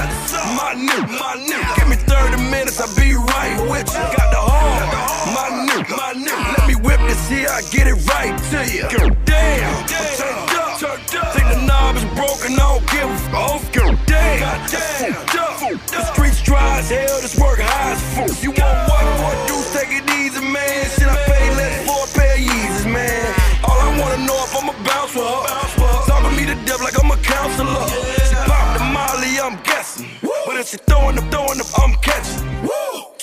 [0.60, 1.64] my new, my new.
[1.80, 4.06] Give me 30 minutes, I'll be right with you.
[4.20, 4.86] Got the horn,
[5.32, 6.40] my new, my new.
[6.58, 8.86] Let me whip this here, I get it right to you.
[9.26, 11.00] Damn, turned up.
[11.34, 13.62] Think the knob is broken, I don't give a fuck.
[14.06, 18.44] Damn, damn, the streets dry as hell, this work high as fuck.
[18.44, 20.86] You want what a deuce, take it easy, man.
[20.92, 23.34] Should I pay less for a pair of Yeezys, man?
[23.64, 26.06] All I wanna know if I'm a bounce with her.
[26.08, 27.88] Talking me to death like I'm a counselor.
[28.28, 30.10] She pop the molly, I'm guessing.
[30.22, 32.44] But if she throwing up, throwing up, I'm catching.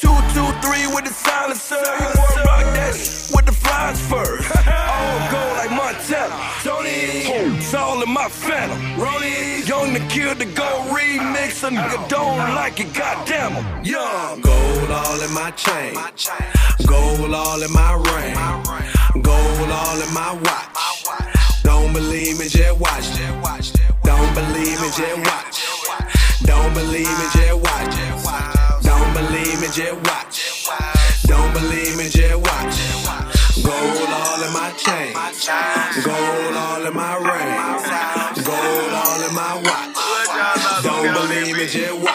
[0.02, 1.76] Two, two, three with the silencer.
[1.76, 2.94] You wanna rock that
[3.32, 4.50] with the flies first.
[4.66, 6.34] All gold like Montana.
[6.64, 7.22] Tony,
[7.54, 8.78] it's all in my phantom.
[8.98, 11.62] Rollie, young to kill the gold remix.
[11.62, 13.84] A nigga don't like it, goddamn him.
[13.84, 14.40] Young.
[14.40, 15.94] Gold all in my chain.
[16.84, 19.22] Gold all in my ring.
[19.22, 21.62] Gold all in my watch.
[21.62, 23.06] Don't believe me, just watch.
[24.02, 25.58] Don't believe me, just watch.
[26.42, 28.62] Don't believe me, just watch.
[29.12, 30.66] Don't believe me, just watch.
[31.27, 32.77] Don't believe me, just watch.
[33.62, 35.12] Gold all in my chain.
[36.03, 38.42] Gold all in my ring.
[38.42, 40.83] Gold all in my watch.
[40.83, 42.12] Don't believe me, just watch.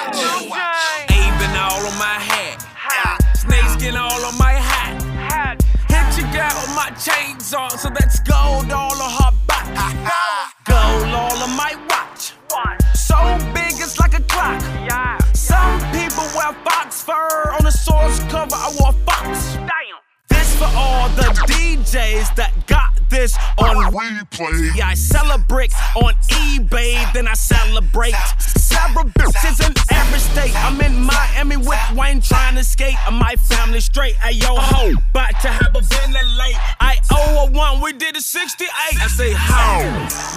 [17.07, 18.53] Fur on the source cover.
[18.53, 19.55] I wore fox.
[19.55, 19.99] Damn.
[20.27, 24.75] This for all the DJs that got this on replay.
[24.75, 28.13] Yeah, I celebrate on eBay, then I celebrate.
[28.39, 30.53] Several bitches in every state.
[30.65, 32.97] I'm in Miami with Wayne trying to skate.
[33.07, 34.15] And my family straight.
[34.17, 36.59] Hey yo ho, about to have a ventilate.
[36.81, 38.69] I owe a one, we did a 68.
[38.69, 39.79] I say how,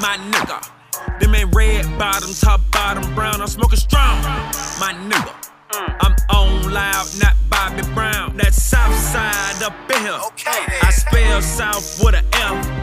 [0.00, 0.70] my nigga.
[1.18, 3.40] Them ain't red bottom, top bottom brown.
[3.40, 4.22] I'm smoking strong,
[4.78, 5.39] my nigga.
[5.70, 5.96] Mm.
[6.00, 8.36] I'm on loud, not Bobby Brown.
[8.36, 10.18] That south side up in here.
[10.82, 12.80] I spell south with a F.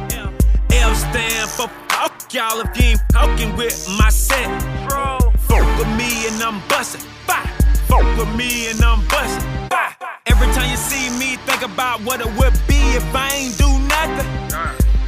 [0.72, 4.48] L stand for fuck y'all if you ain't fucking with my set.
[4.88, 7.02] Fuck with me and I'm bustin'.
[7.28, 7.50] Bye.
[7.88, 9.68] Fuck with me and I'm bustin'.
[9.70, 9.94] Bye.
[10.26, 13.68] Every time you see me, think about what it would be if I ain't do
[13.88, 14.28] nothing.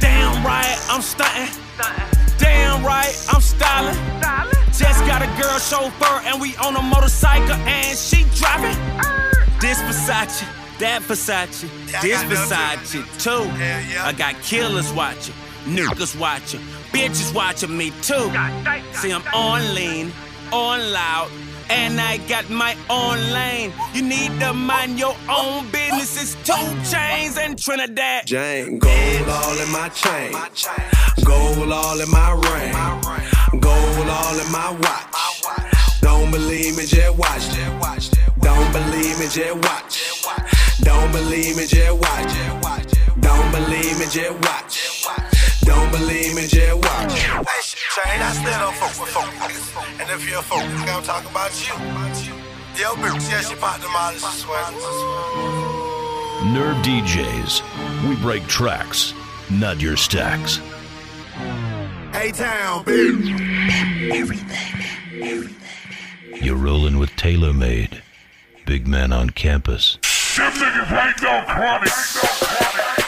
[0.00, 2.19] Damn right, I'm stuntin'.
[2.40, 3.94] Damn right, I'm styling.
[4.72, 8.76] Just got a girl chauffeur and we on a motorcycle and she driving.
[9.60, 10.42] This Versace,
[10.78, 11.68] that Versace,
[12.00, 13.44] this Versace too.
[14.00, 15.34] I got killers watching,
[15.64, 16.60] niggas watching,
[16.92, 18.32] bitches watching me too.
[18.94, 20.10] See, I'm on lean,
[20.50, 21.30] on loud,
[21.70, 23.72] and I got my own lane.
[23.94, 26.20] You need to mind your own business.
[26.20, 26.52] It's 2
[26.90, 28.26] Chainz and Trinidad.
[28.26, 30.32] Jane, gold all in my chain,
[31.24, 36.00] gold all in my ring, gold all in my watch.
[36.00, 37.46] Don't believe me, just watch.
[38.40, 40.22] Don't believe me, just watch.
[40.82, 42.80] Don't believe me, just watch.
[43.20, 44.89] Don't believe me, just watch.
[45.62, 47.12] Don't believe me, just watch.
[47.12, 49.30] Hey, Shane, I still don't fuck with folk.
[50.00, 51.74] And if you're a folk, I'm talking about you.
[52.80, 54.74] Yo, bitch, yeah, she popped them out of sweat.
[56.54, 58.08] Nerd DJs.
[58.08, 59.12] We break tracks,
[59.50, 60.60] not your stacks.
[62.12, 64.12] Hey, town, bitch.
[64.12, 65.54] Everything.
[66.42, 68.00] You're rolling with TaylrMayd.
[68.64, 69.98] Big man on campus.
[70.36, 71.92] Them niggas ain't no chronic.
[71.92, 72.99] Yeah,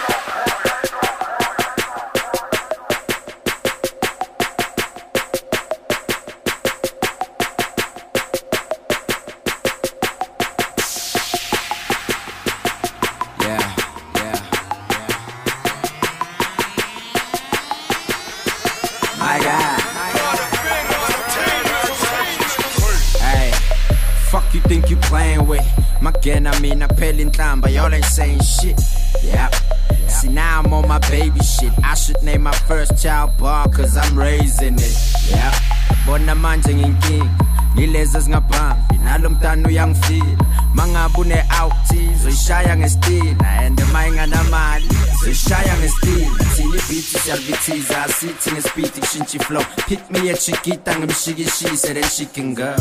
[25.12, 25.66] playing with?
[26.00, 26.88] Magena mina
[27.30, 28.80] time, but y'all ain't saying shit.
[29.22, 29.50] Yeah.
[30.08, 31.72] See now I'm on my baby shit.
[31.84, 34.96] I should name my first child bar cause I'm raising it.
[35.30, 35.52] Yeah.
[36.06, 37.28] Bona manje nginking.
[37.74, 40.36] Ngilezi ezingaphambi nalo mntana uyangifila
[40.74, 44.88] mangabe une-outies zoyishaya ngestina and mayinganamali
[45.22, 46.44] zoyishaya ngestina.
[46.56, 52.74] Thina ibhithi siyalibithiza asithi ngesipidi kushintsha iflow pick me echikita ngimshikishise then she can go.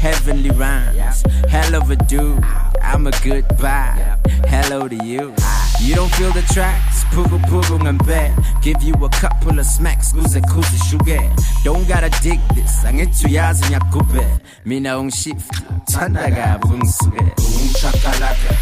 [0.00, 2.44] Heavenly rhymes hell of a dude.
[2.82, 4.18] I'm a good vibe
[4.48, 5.32] hello to you
[5.82, 7.04] you don't feel the tracks?
[7.12, 10.12] Pugu pugu ngempela give you a couple of smacks.
[10.12, 11.18] Kuze kuze shuge
[11.64, 12.84] don't gotta dig this.
[12.84, 18.54] Angithi uyazi ngiyakugubhela mina ungishift thanda kabi ungisukela ungichakalaka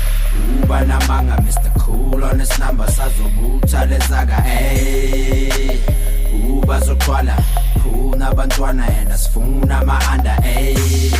[0.62, 2.86] uba namanga mr cool on this number.
[2.86, 5.78] Sazobutha lezaka ey
[6.48, 7.36] uba zoqhwala
[7.82, 11.12] phuna abantwana yena sifuna ama-under age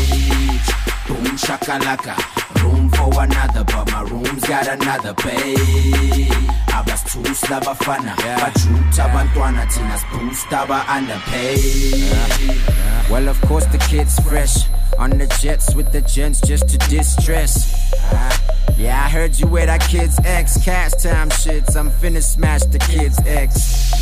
[1.10, 2.14] boom shakalaka
[2.62, 5.54] room for another but my room's got another bay
[6.78, 11.58] abasithusi labafana bajutha abantwana thina siboost aba-underpay
[13.10, 14.56] well of course the kids fresh
[14.98, 17.74] on the jets with the gents just to distress
[18.12, 18.36] Ah,
[18.78, 20.56] yeah, I heard you with that kid's ex.
[20.64, 21.76] Cash time shits.
[21.76, 23.92] I'm finna smash the kid's ex.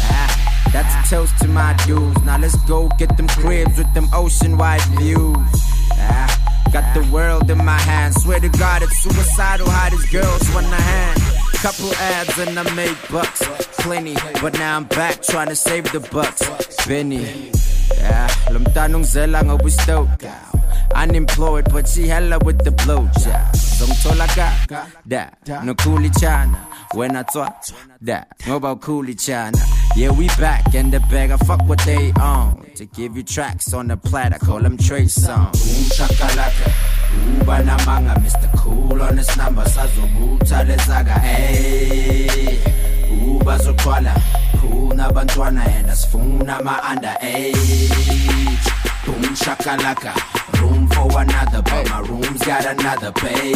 [0.72, 2.22] That's a toast to my dudes.
[2.24, 5.36] Now let's go get them cribs with them ocean wide views.
[6.72, 8.22] Got the world in my hands.
[8.22, 11.20] Swear to God, it's suicidal how these girls want a hand.
[11.54, 13.42] Couple ads and I made bucks.
[13.78, 16.42] Plenty, but now I'm back trying to save the bucks.
[16.86, 17.50] Benny.
[18.09, 20.24] Yeah, lumtanong zela ngobu stoked.
[20.94, 23.52] Unemployed, but she hella with the blowjob.
[23.78, 25.28] Zongtola ka, da,
[25.62, 26.56] no coolie chana.
[26.94, 27.64] When I talk,
[28.02, 29.61] da, no about coolie chana.
[29.96, 31.30] Yeah, we back in the bag.
[31.30, 32.64] I fuck what they own.
[32.76, 35.59] To give you tracks on the platter, call them Trey songs.
[35.61, 36.66] Boom chakalaka,
[37.42, 38.48] uba namanga, Mr.
[38.56, 39.64] Cool on this number.
[39.64, 42.59] Sazobuta lezaga, hey.
[43.49, 44.12] Uba zoqhwala,
[44.61, 47.88] phuna abantwana yena sifuna ama-under age.
[49.09, 50.12] Boom shakalaka,
[50.61, 53.52] room for another, but my room's got another bay.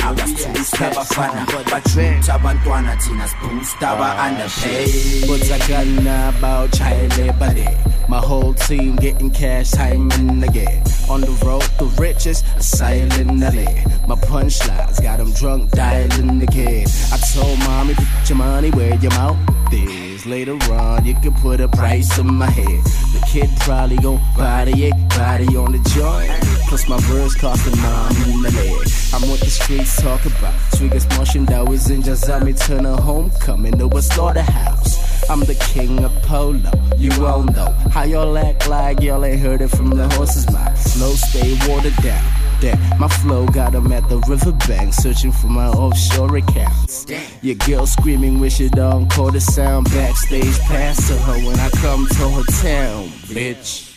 [0.00, 5.26] Abasithusi labafana, bajutha abantwana thina siboost aba-underpay.
[5.26, 7.76] Buzagana about Chile Bale.
[8.08, 10.82] My whole team getting cash time and again.
[11.10, 13.68] On the road, the riches, silently.
[14.08, 16.88] My punchlines got them drunk, dialing the kid.
[17.12, 19.36] I told mommy, put your money where your mouth
[19.70, 20.24] is.
[20.24, 22.82] Later on, you can put a price on my head.
[23.30, 26.32] Kid probably gon' body it, body on the joint.
[26.66, 28.88] Plus my verse cost a mom in the leg.
[29.14, 30.52] I'm what the streets talk about.
[30.74, 35.30] Sweetest motion that was in Jazami turn a homecoming over slaughterhouse.
[35.30, 36.72] I'm the king of polo.
[36.96, 40.76] You all know how y'all act like y'all ain't heard it from the horse's mouth.
[40.76, 42.39] Slow, stay watered down.
[42.60, 47.06] Damn, my flow got 'em at the riverbank, searching for my offshore accounts.
[47.42, 50.58] Your girl screaming, wish it don't call the sound backstage.
[50.60, 53.88] Pass to her when I come to her town, bitch.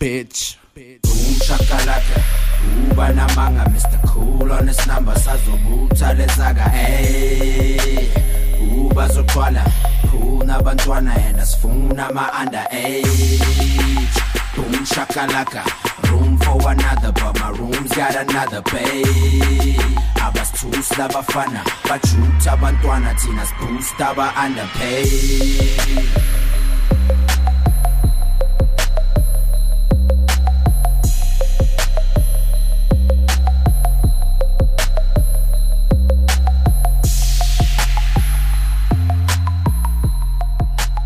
[0.00, 0.56] Bitch.
[0.74, 2.18] Bitch Boom shakalaka,
[2.90, 3.98] uba namanga, Mr.
[4.06, 5.14] Cool on this number.
[5.14, 8.08] Sazobuta lezaga, hey.
[8.72, 9.64] Uba zoqhwala,
[10.06, 13.04] phuna sinabantwana and asifuna ama-underage
[14.56, 15.62] boom shakalaka
[16.10, 19.02] room for another but my room's got another bay
[20.26, 25.06] abasithusi labafana bajutha abantwana thina siboost aba-underpay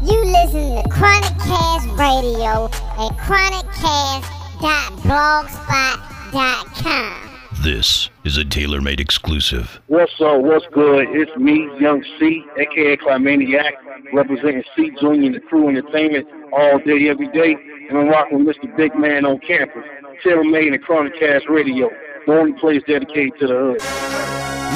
[0.05, 7.19] You listen to Chronic Cast Radio at Chronic Cast Chronicast.blogspot.com.
[7.65, 9.81] This is a TaylrMayd exclusive.
[9.89, 10.41] What's up?
[10.43, 11.09] What's good?
[11.11, 13.73] It's me, Young C, aka Climaniac,
[14.13, 17.57] representing C Junior and the Crew Entertainment all day, every day,
[17.89, 18.77] and I'm rocking with Mr.
[18.77, 19.83] Big Man on campus.
[20.25, 21.91] TaylrMayd and Chronic Cast Radio,
[22.27, 23.81] the only place dedicated to the hood.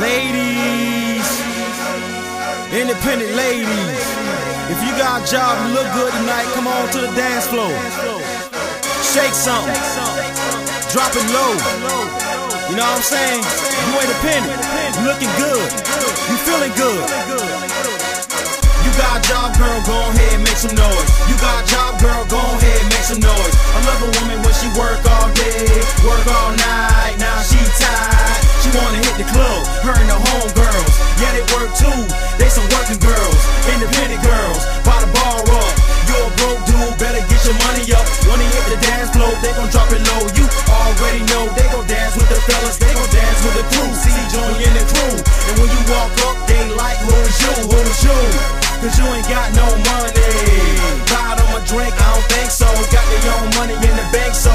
[0.03, 1.31] Ladies,
[2.75, 4.17] independent ladies,
[4.69, 7.71] if you got a job and look good tonight, come on to the dance floor.
[9.07, 9.73] Shake something,
[10.91, 11.55] drop it low.
[12.69, 13.41] You know what I'm saying?
[13.41, 14.61] You ain't a independent,
[14.99, 15.67] you looking good,
[16.29, 17.07] you feeling good.
[18.85, 21.09] You got a job, girl, go ahead, make some noise.
[21.31, 23.55] You got a job, girl, go ahead, make some noise.
[23.73, 25.65] I love a woman when she work all day,
[26.05, 27.17] work all night.
[27.17, 29.61] Now she tired, she wanna hit the club.
[29.87, 30.93] Her and the home girls,
[31.23, 32.01] yeah they work too.
[32.37, 33.41] They some working girls,
[33.71, 35.16] independent girls, by the
[39.67, 40.23] gon' drop it low.
[40.39, 43.91] You already know they gon' dance with the fellas, they gon' dance with the crew.
[43.99, 45.17] See, join in the crew.
[45.51, 48.19] And when you walk up, they like, who is you, who is you?
[48.79, 50.31] Cause you ain't got no money.
[51.11, 52.69] God on my drink, I don't think so.
[52.93, 54.55] Got their own money in the bank, so,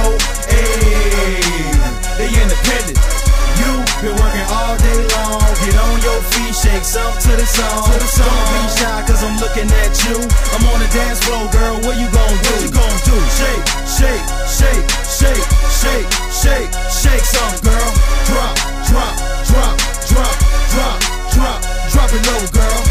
[6.34, 7.84] feet, shake some to the song.
[7.89, 8.30] To the song.
[8.30, 10.17] Don't be shy, cause I'm looking at you.
[10.53, 11.76] I'm on the dance floor, girl.
[11.86, 12.51] What you gon' do?
[12.51, 13.15] What you gon' do?
[13.38, 17.89] Shake, shake, shake, shake, shake, shake, shake some, girl.
[18.28, 18.53] Drop,
[18.89, 19.13] drop,
[19.49, 19.76] drop,
[20.09, 20.36] drop,
[20.72, 20.97] drop,
[21.34, 21.59] drop,
[21.91, 22.91] drop it low, girl.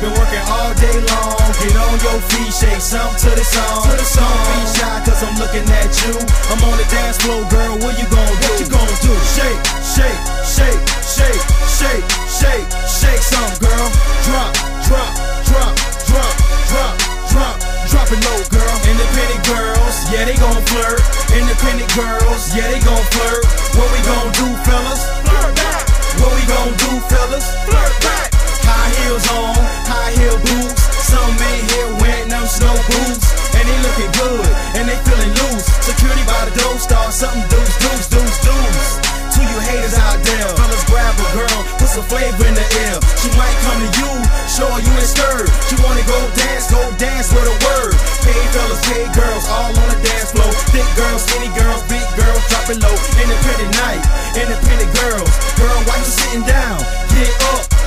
[0.00, 1.36] Been working all day long.
[1.60, 3.84] Get on your feet, shake some to the song.
[3.84, 4.32] To the song.
[4.32, 6.16] Don't be shy, cause I'm looking at you.
[6.48, 7.76] I'm on the dance floor, girl.
[7.84, 8.48] What you gon' do?
[8.48, 9.12] What you gon' do?
[9.36, 13.86] Shake, shake, shake, shake, shake, shake, shake some, girl.
[14.24, 14.48] Drop,
[14.88, 15.12] drop,
[15.44, 15.76] drop,
[16.08, 16.32] drop,
[16.72, 16.94] drop,
[17.28, 17.56] drop,
[17.92, 18.72] drop it low, girl.
[18.88, 21.04] Independent girls, yeah, they gon' flirt.
[21.36, 23.44] Independent girls, yeah, they gon' flirt.
[23.76, 25.04] What we gon' do, fellas?
[25.28, 25.84] Flirt back.
[26.24, 27.44] What we gon' do, fellas?
[27.68, 28.39] Flirt back.
[28.64, 29.56] High heels on,
[29.86, 30.82] high heel boots.
[31.04, 33.26] Some ain't here wearing them snow boots.
[33.56, 34.48] And they looking good,
[34.78, 35.66] and they feeling loose.
[35.82, 38.90] Security by the door, start something deuce, deuce, deuce, deuce.
[39.36, 42.98] To you haters out there, fellas grab a girl, put some flavor in the air.
[43.22, 44.10] She might come to you,
[44.50, 45.48] show you in skirt.
[45.70, 47.94] She wanna go dance, go dance with a word.
[48.26, 50.50] Paid fellas, paid girls, all on the dance floor.
[50.74, 52.96] Thick girls, skinny girls, big girls, drop it low.
[53.22, 54.02] Independent night,
[54.34, 55.30] independent girls.
[55.56, 56.78] Girl, why you sitting down?
[57.14, 57.79] Get up.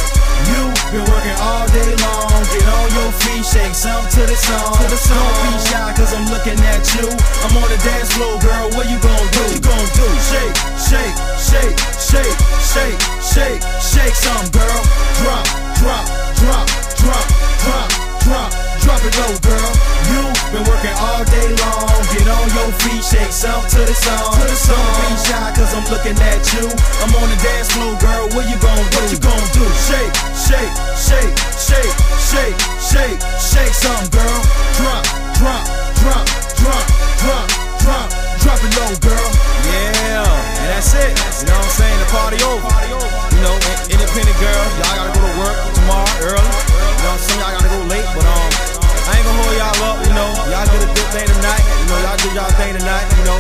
[0.49, 2.41] You been working all day long.
[2.51, 4.73] Get on your feet, shake some to the song.
[4.77, 5.17] To the song.
[5.17, 7.07] Don't be shy, cause I'm looking at you.
[7.45, 8.69] I'm on the dance floor, girl.
[8.75, 9.41] What you gon' do?
[9.41, 10.07] What you gon' do?
[10.29, 14.81] Shake, shake, shake, shake, shake, shake, shake some, girl.
[15.21, 15.45] Drop,
[15.79, 16.05] drop,
[16.41, 16.67] drop,
[16.99, 17.25] drop,
[17.63, 17.87] drop,
[18.25, 18.49] drop,
[18.81, 19.71] drop it low, girl.
[20.11, 21.89] You been working all day long.
[22.13, 24.37] Get on your feet, shake some to the song.
[24.37, 24.77] To the song.
[24.77, 26.69] Don't be shy, cause I'm looking at you.
[27.01, 28.29] I'm on the dance floor, girl.
[28.37, 29.01] What you gon' do?
[29.01, 29.65] What you gon' do?
[29.89, 34.39] Shake, shake, shake, shake, shake, shake, shake some, girl.
[34.77, 35.03] Drop,
[35.41, 35.65] drop,
[35.97, 36.25] drop,
[36.61, 36.85] drop,
[37.17, 37.45] drop,
[37.81, 38.07] drop,
[38.45, 39.29] drop it low, girl.
[39.65, 41.17] Yeah, and that's it.
[41.41, 41.99] You know what I'm saying?
[41.99, 42.72] The party over.
[51.13, 51.61] Thing tonight.
[51.61, 53.05] You know, y'all did y'all thing tonight.
[53.21, 53.39] You know.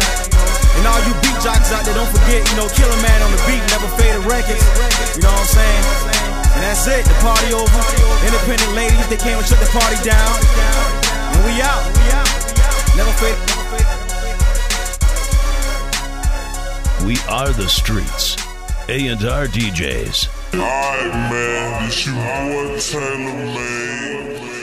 [0.77, 3.41] And all you beat jocks out there, don't forget, you know, Killer Man on the
[3.45, 4.61] beat, never faded records.
[5.15, 5.83] You know what I'm saying?
[6.57, 7.81] And that's it, the party over.
[8.25, 10.33] Independent ladies, they came and shut the party down.
[11.33, 11.81] And we out.
[12.97, 13.41] Never faded.
[17.05, 18.35] We are the streets.
[18.89, 20.27] A&R DJs.
[20.53, 24.62] Alright, man, this your boy Taylor Made.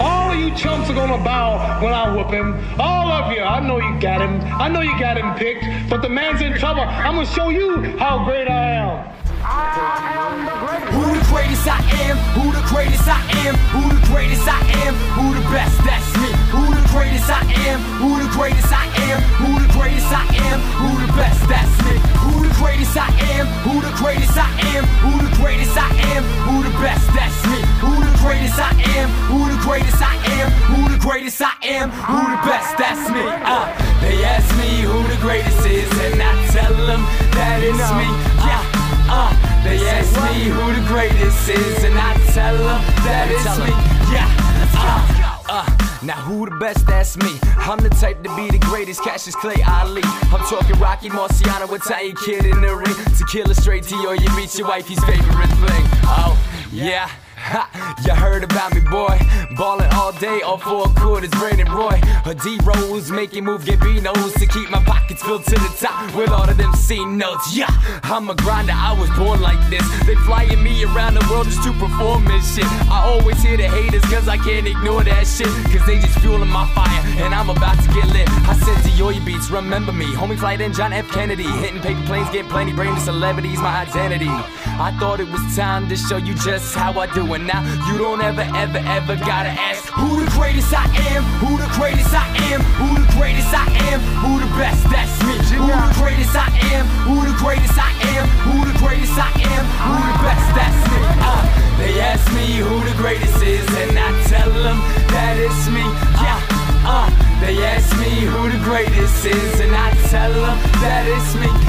[0.00, 2.58] All of you chumps are gonna bow when I whoop him.
[2.80, 3.42] All of you.
[3.42, 4.40] I know you got him.
[4.60, 5.64] I know you got him picked.
[5.88, 6.82] But the man's in trouble.
[6.82, 9.20] I'm gonna show you how great I am.
[9.42, 10.92] I am the greatest.
[10.96, 12.16] Who the greatest I am?
[12.34, 13.54] Who the greatest I am?
[13.74, 14.94] Who the greatest I am?
[15.16, 15.76] Who the best?
[15.84, 16.30] That's me.
[16.48, 17.80] Who the greatest I am?
[18.00, 19.20] Who the greatest I am?
[19.42, 20.58] Who the greatest I am?
[20.80, 21.40] Who the best?
[21.48, 21.94] That's me.
[22.24, 23.46] Who the greatest I am?
[23.66, 24.84] Who the greatest I am?
[25.04, 26.22] Who the greatest I am?
[26.48, 27.06] Who the best?
[27.12, 27.60] That's me.
[27.84, 27.89] Who
[28.20, 29.08] greatest I am?
[29.32, 30.50] Who the greatest I am?
[30.70, 31.90] Who the greatest I am?
[31.90, 32.76] Who the best?
[32.76, 33.24] That's me.
[33.24, 33.66] Uh,
[34.00, 37.02] they ask me who the greatest is, and I tell them
[37.34, 38.08] that it's me.
[38.44, 38.62] Yeah.
[39.08, 39.32] Uh,
[39.64, 43.72] they ask me who the greatest is, and I tell them that it's me.
[44.12, 44.28] Yeah.
[44.76, 45.80] Uh, uh.
[46.02, 46.86] Now who the best?
[46.86, 47.38] That's me.
[47.58, 49.02] I'm the type to be the greatest.
[49.02, 50.02] Cassius Clay Ali.
[50.32, 52.94] I'm talking Rocky Marciano, Italian kid in the ring.
[53.18, 55.84] To kill a straight to or you meet your wifey's favorite thing.
[56.04, 56.38] Oh
[56.72, 57.10] yeah.
[57.40, 59.18] Ha, you heard about me, boy.
[59.56, 62.00] Ballin' all day, all four quarters, Brandon Roy.
[62.26, 66.14] A D Rose, making move, get Beanos to keep my pockets filled to the top
[66.14, 67.56] with all of them C notes.
[67.56, 67.70] Yeah,
[68.04, 69.82] I'm a grinder, I was born like this.
[70.06, 72.66] They flying me around the world just to perform this shit.
[72.90, 75.48] I always hear the haters, cause I can't ignore that shit.
[75.72, 78.28] Cause they just fueling my fire, and I'm about to get lit.
[78.46, 80.06] I said to your beats, remember me.
[80.06, 81.10] Homie Flight and John F.
[81.10, 81.44] Kennedy.
[81.44, 84.28] Hitting paper planes, getting plenty brain to celebrities, my identity.
[84.28, 87.62] I thought it was time to show you just how I do it now.
[87.86, 92.10] You don't ever, ever, ever gotta ask who the greatest I am, who the greatest
[92.14, 95.36] I am, who the greatest I am, who the best, that's me.
[95.54, 99.64] Who the greatest I am, who the greatest I am, who the greatest I am,
[99.84, 101.00] who the best, that's me.
[101.22, 101.42] Uh,
[101.78, 104.78] they ask me who the greatest is, and I tell them
[105.14, 105.86] that it's me.
[106.18, 106.40] Yeah.
[106.82, 107.08] Uh,
[107.40, 111.59] they ask me who the greatest is, and I tell them that it's me.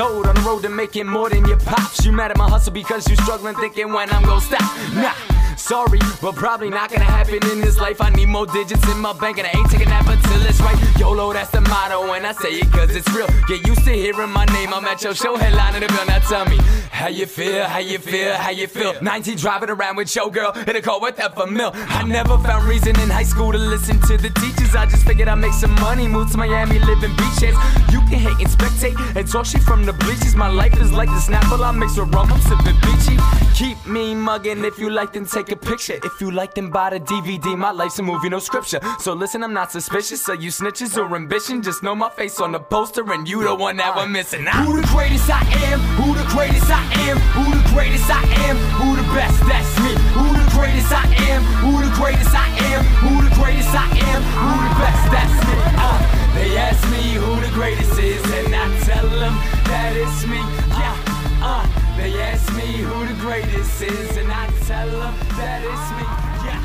[0.00, 0.08] Yeah.
[0.08, 2.04] 19 years old on the road to making more than your pops.
[2.04, 4.62] You mad at my hustle because you struggling thinking when I'm gonna stop.
[4.94, 5.49] Nah.
[5.60, 8.00] Sorry, but probably not gonna happen in this life.
[8.00, 10.76] I need more digits in my bank, and I ain't taking that until it's right.
[10.98, 13.28] YOLO, that's the motto, and I say it cause it's real.
[13.46, 14.72] Get used to hearing my name.
[14.74, 16.06] I'm at your show, headline in the bill.
[16.06, 16.58] Now tell me,
[16.90, 18.94] how you feel, how you feel, how you feel.
[19.00, 21.70] 19 driving around with your girl in a car with half a mil.
[21.74, 24.74] I never found reason in high school to listen to the teachers.
[24.74, 27.54] I just figured I'd make some money, move to Miami, live in beaches.
[27.92, 30.34] You can hate and spectate and talk shit from the bleachers.
[30.34, 33.18] My life is like the Snapple, I mix with rum, I'm sipping beachy.
[33.54, 35.98] Keep me mugging if you like, then take a picture.
[36.02, 37.56] If you like, then buy the DVD.
[37.56, 38.80] My life's a movie, no scripture.
[38.98, 40.28] So listen, I'm not suspicious.
[40.28, 43.54] of you snitches or ambition, just know my face on the poster, and you the
[43.54, 44.46] one that we're missing.
[44.46, 45.80] Who the greatest I am?
[46.00, 47.18] Who the greatest I am?
[47.36, 48.56] Who the greatest I am?
[48.78, 49.40] Who the best?
[49.46, 49.92] That's me.
[50.14, 51.42] Who the greatest I am?
[51.62, 52.84] Who the greatest I am?
[53.04, 54.22] Who the greatest I am?
[54.22, 55.04] Who the best?
[55.10, 55.56] That's me.
[55.80, 55.98] Uh,
[56.34, 59.34] they ask me who the greatest is, and I tell them
[59.70, 60.38] that it's me.
[60.78, 60.96] Yeah.
[61.42, 66.06] Uh, they ask me who the greatest is, and I tell them that it's me.
[66.46, 66.60] Yeah.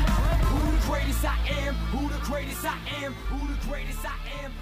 [0.48, 1.74] Who the greatest I am?
[1.92, 3.14] Who the greatest I am?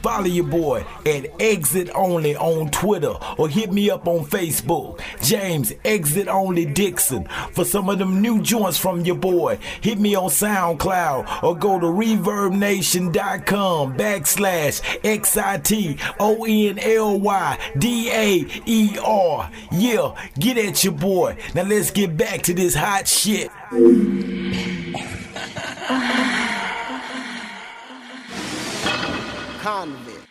[0.05, 5.01] Follow your boy at X-It Only on Twitter or hit me up on Facebook.
[5.23, 7.27] James X-It Only Dixon.
[7.53, 11.81] For some of them new joints from your boy, hit me on SoundCloud or go
[11.81, 19.51] to ReverbNation.com backslash X I T O N L Y D A E R.
[19.73, 21.39] Yeah, get at your boy.
[21.55, 23.51] Now let's get back to this hot shit.
[29.65, 30.29] Convict.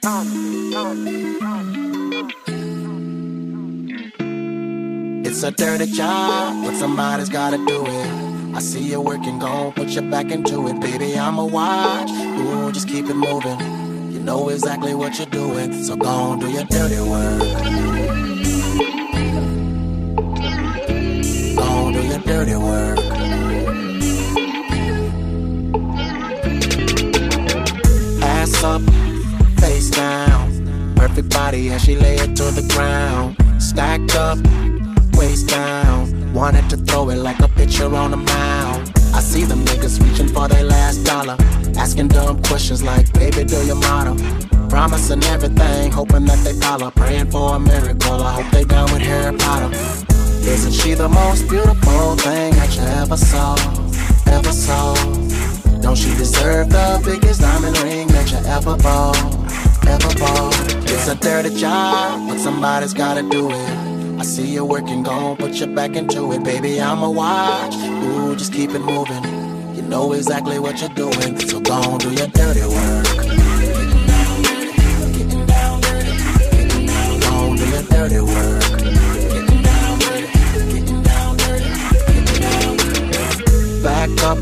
[5.26, 8.56] It's a dirty job, but somebody's gotta do it.
[8.56, 11.18] I see you working, gon' put your back into it, baby.
[11.18, 12.12] I'ma watch.
[12.12, 13.60] Ooh, just keep it moving.
[14.12, 17.40] You know exactly what you're doing, so gon' do your dirty work.
[21.58, 23.00] Gon' do your dirty work.
[28.66, 28.82] Up,
[29.74, 30.96] face down.
[30.96, 33.36] Perfect body as she lay it to the ground.
[33.60, 34.38] Stacked up,
[35.18, 36.34] waist down.
[36.34, 38.92] Wanted to throw it like a pitcher on a mound.
[39.18, 41.38] I see them niggas reaching for their last dollar.
[41.84, 44.16] Asking dumb questions like, baby, do your model.
[44.70, 46.92] Promising everything, hoping that they follow.
[46.92, 49.72] Praying for a miracle, I hope they down with Harry Potter.
[50.56, 53.56] Isn't she the most beautiful thing that you ever saw?
[54.38, 54.94] Ever saw?
[55.82, 59.43] Don't she deserve the biggest diamond ring that you ever bought?
[59.86, 60.56] Bought?
[60.90, 64.20] It's a dirty job, but somebody's gotta do it.
[64.20, 66.80] I see you working, gon' put your back into it, baby.
[66.80, 67.76] I'ma watch.
[67.76, 69.24] Ooh, just keep it moving.
[69.76, 73.06] You know exactly what you're doing, so gon' do your dirty work.
[77.22, 78.64] Gon' do your dirty work.
[83.84, 84.38] Back up,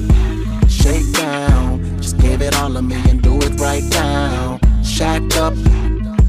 [0.70, 1.98] shake down.
[2.00, 4.61] Just give it all of me and do it right now.
[5.02, 5.56] Shack up,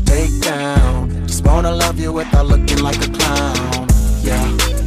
[0.07, 1.27] take down.
[1.27, 3.87] Just wanna love you without looking like a clown.
[4.23, 4.43] Yeah,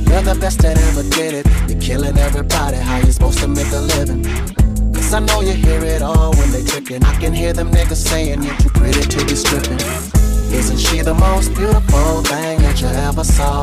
[0.10, 1.46] you're the best that ever did it.
[1.70, 2.78] You're killing everybody.
[2.78, 4.24] How you supposed to make a living?
[4.92, 7.04] Cause I know you hear it all when they tricking.
[7.04, 9.78] I can hear them niggas saying you're too pretty to be stripping.
[10.52, 13.62] Isn't she the most beautiful thing that you ever saw?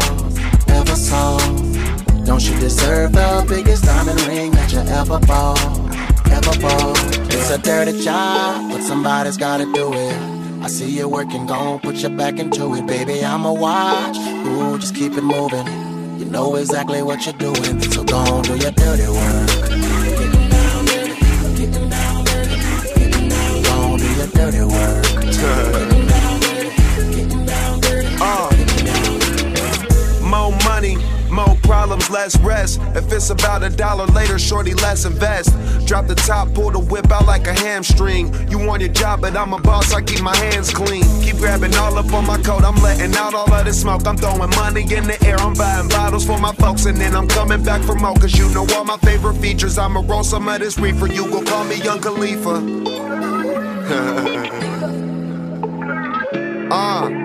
[0.69, 1.37] Ever saw?
[2.25, 5.57] Don't she deserve the biggest diamond ring that you ever fall,
[6.41, 6.93] fall.
[7.31, 10.17] It's a dirty job, but somebody's gotta do it.
[10.63, 13.25] I see you working, gon' put your back into it, baby.
[13.25, 14.17] I'ma watch.
[14.17, 15.67] Ooh, just keep it moving.
[16.19, 19.49] You know exactly what you're doing, so gon' do your dirty work.
[23.65, 25.89] Gon' do your dirty work.
[31.73, 32.79] problems, less rest.
[32.95, 35.49] If it's about a dollar later, shorty, less invest.
[35.87, 38.27] Drop the top, pull the whip out like a hamstring.
[38.51, 41.03] You want your job, but I'm a boss, I keep my hands clean.
[41.23, 44.07] Keep grabbing all up on my coat, I'm letting out all of the smoke.
[44.07, 47.27] I'm throwing money in the air, I'm buying bottles for my folks, and then I'm
[47.27, 48.17] coming back for more.
[48.17, 49.79] Cause you know all my favorite features.
[49.79, 52.55] I'ma roll some of this reefer, you gon' call me Young Khalifa.
[56.71, 57.22] uh.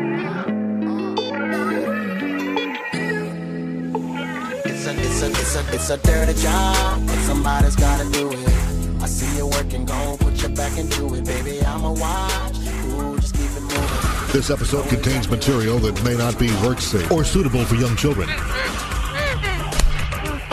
[5.19, 9.01] It's a, it's a, it's a, dirty job, but somebody's gotta do it.
[9.01, 11.59] I see you working, gon' put your back into it, baby.
[11.65, 12.55] I'ma watch.
[12.59, 14.31] Ooh, just keep it moving.
[14.31, 18.29] This episode contains material that may not be work safe or suitable for young children.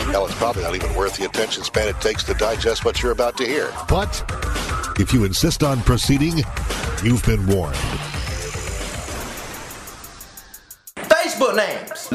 [0.09, 3.11] Hell, it's probably not even worth the attention span it takes to digest what you're
[3.11, 3.71] about to hear.
[3.87, 4.25] But
[4.99, 6.43] if you insist on proceeding,
[7.03, 7.77] you've been warned.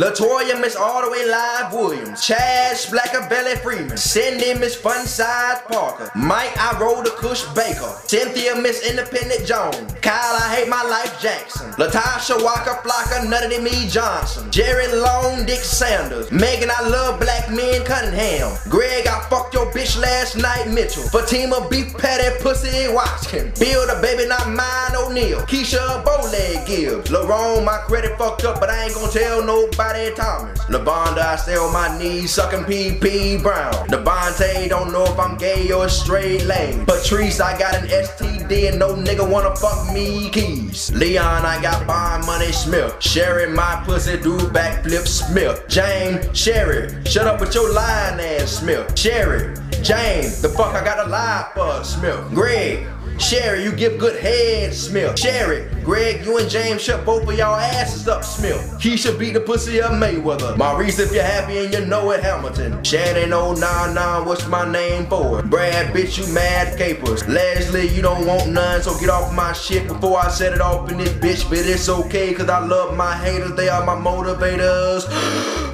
[0.01, 6.57] Latoya Miss All-the-Way Live Williams, Chaz Blacker Belly Freeman, Cindy Miss Fun Size Parker, Mike
[6.57, 11.73] I Roll the Cush Baker, Cynthia Miss Independent Jones, Kyle I Hate My Life Jackson,
[11.73, 17.85] Latasha Walker Flocker Nutty Me Johnson, Jerry Long Dick Sanders, Megan I Love Black Men
[17.85, 23.87] Cunningham, Greg I Fucked Your Bitch Last Night Mitchell, Fatima Beef Patty Pussy Watkins, Bill
[23.87, 28.85] the Baby Not Mine O'Neal, Keisha Bowleg Gibbs, LaRone My Credit Fucked Up But I
[28.85, 34.69] Ain't Gonna Tell Nobody Thomas, LaBonda I Stay On My Knees Sucking PP Brown, Devontae
[34.69, 38.95] Don't Know If I'm Gay or Straight Lane, Patrice I Got an STD and No
[38.95, 44.39] Nigga Wanna Fuck Me Keys, Leon I Got Bond Money Smith, Sherry My Pussy Do
[44.39, 50.75] Backflip Smith, James Sherry Shut up with your lying ass Smith, Sherry James, the fuck
[50.75, 52.21] I gotta lie for, Smith.
[52.35, 52.87] Greg,
[53.21, 55.19] Sherry, you give good head, Smith.
[55.19, 58.61] Sherry, Greg, you and James shut both of y'all asses up, Smith.
[58.81, 60.57] Keisha beat the pussy of Mayweather.
[60.57, 62.83] Maurice, if you're happy and you know it, Hamilton.
[62.83, 65.43] Shannon 099, what's my name for?
[65.43, 67.29] Brad, bitch, you mad capers.
[67.29, 70.91] Leslie, you don't want none, so get off my shit before I set it off
[70.91, 71.49] in this bitch.
[71.49, 75.07] But it's okay, cause I love my haters, they are my motivators.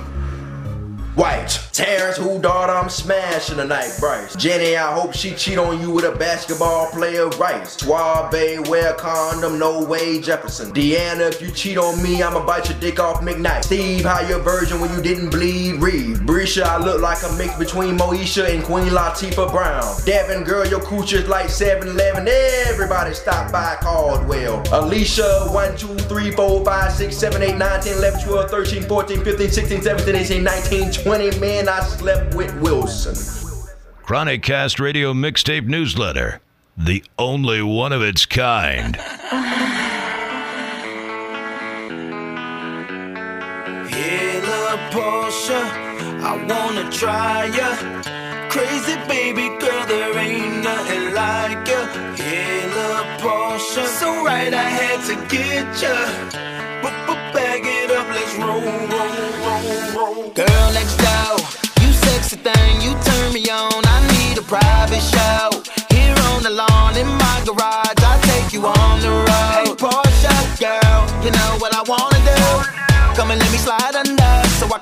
[1.16, 1.66] White.
[1.72, 4.36] Terrence, who daughter I'm smashing tonight, Bryce.
[4.36, 7.78] Jenny, I hope she cheat on you with a basketball player, Rice.
[7.78, 10.72] Suave, wear condom, no way, Jefferson.
[10.72, 13.64] Deanna, if you cheat on me, I'ma bite your dick off McKnight.
[13.64, 15.80] Steve, how you a virgin when you didn't bleed?
[15.80, 16.16] Reed.
[16.18, 19.96] Brisha, I look like a mix between Moesha and Queen Latifah Brown.
[20.04, 22.28] Devin, girl, your coochie's like 7-Eleven.
[22.28, 24.62] Everybody stop by Caldwell.
[24.70, 29.24] Alicia, 1, 2, 3, 4, 5, 6, 7, 8, 9, 10, 11, 12, 13, 14,
[29.24, 33.14] 15, 16, 17, 18, 19, 20 men I slept with Wilson.
[34.02, 36.40] Chronic Cast Radio Mixtape Newsletter.
[36.76, 38.96] The only one of its kind.
[43.86, 45.62] Hey, little Portia,
[46.22, 47.76] I wanna try ya.
[48.50, 51.86] Crazy baby girl, there ain't nothing like ya.
[52.16, 55.94] Hey, little Portia, so right I had to get ya.
[56.82, 58.95] But, but bag it up, let's roll, roll, roll,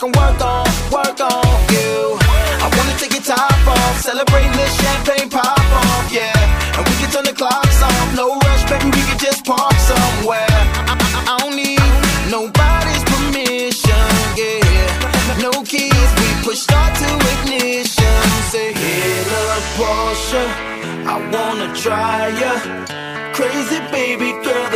[0.04, 2.18] can work on, work on you.
[2.60, 6.76] I wanna take your top off, celebrate this champagne pop off, yeah.
[6.76, 10.58] And we can turn the clocks off, no rush, baby, we can just park somewhere.
[10.90, 11.80] I, I, I don't need
[12.28, 14.04] nobody's permission,
[14.36, 15.40] yeah.
[15.40, 18.16] No keys, we push start to ignition.
[18.52, 20.44] Say, Hey, little Portia,
[21.08, 22.52] I wanna try ya.
[23.34, 24.66] Crazy baby girl,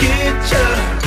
[0.00, 0.99] get ya.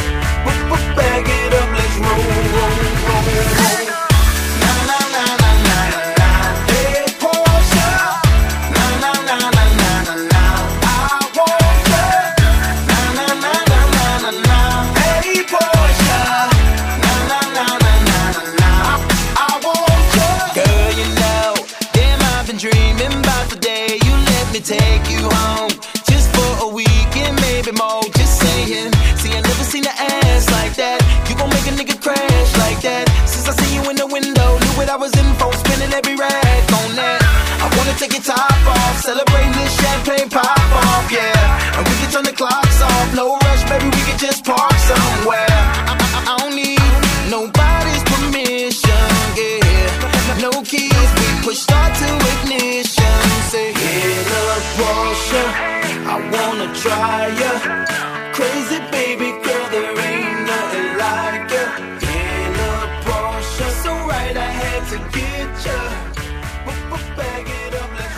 [38.23, 39.82] Top off, celebrating this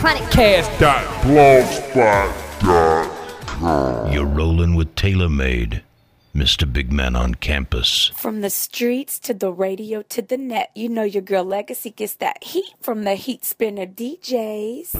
[0.07, 4.13] it up, let's Chronic Blogspot.com.
[4.13, 5.81] You're rolling with TaylrMayd,
[6.35, 6.71] Mr.
[6.71, 8.11] Big Man on campus.
[8.15, 12.15] From the streets to the radio to the net, you know your girl Legacy gets
[12.15, 14.95] that heat from the Heat Spinner DJs.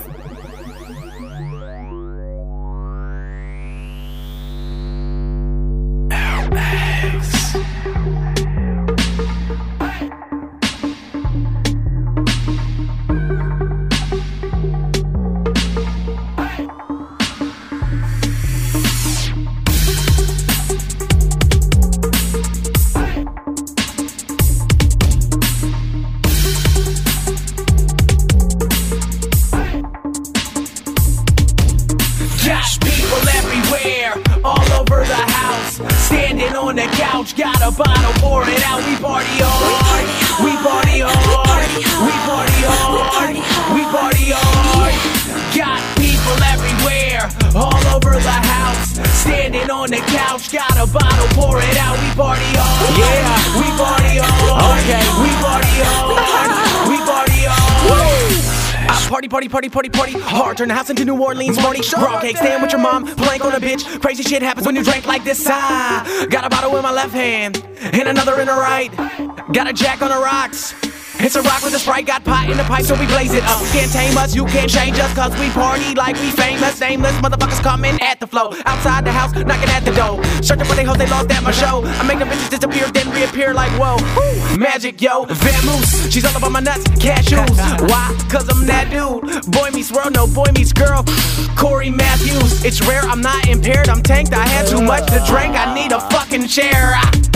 [59.50, 60.58] Party, party, party, party, party hard.
[60.58, 61.82] Turn the house into New Orleans, morning.
[61.98, 64.02] Raw cake, stand with your mom, plank on a bitch.
[64.02, 65.46] Crazy shit happens when you drink like this.
[65.50, 68.92] Ah, got a bottle in my left hand and another in the right.
[69.54, 70.74] Got a jack on the rocks.
[71.26, 73.44] It's a rock with a sprite, got pot in the pipe, so we blaze it
[73.46, 73.60] up.
[73.74, 76.80] Can't tame us, you can't change us, cause we party like we famous.
[76.80, 78.54] Nameless motherfuckers coming at the flow.
[78.68, 80.24] Outside the house, knocking at the door.
[80.44, 81.82] Searching for they hoes they lost at my show.
[81.84, 83.98] I make them bitches disappear, then reappear like whoa.
[84.14, 84.58] Woo.
[84.60, 85.26] Magic, yo.
[85.26, 87.58] Vamoose, she's all on my nuts, cashews.
[87.90, 88.16] Why?
[88.30, 89.52] Cause I'm that dude.
[89.52, 91.04] Boy meets world, no boy meets girl.
[91.58, 94.32] Cory Matthews, it's rare, I'm not impaired, I'm tanked.
[94.32, 96.94] I had too much to drink, I need a fucking chair.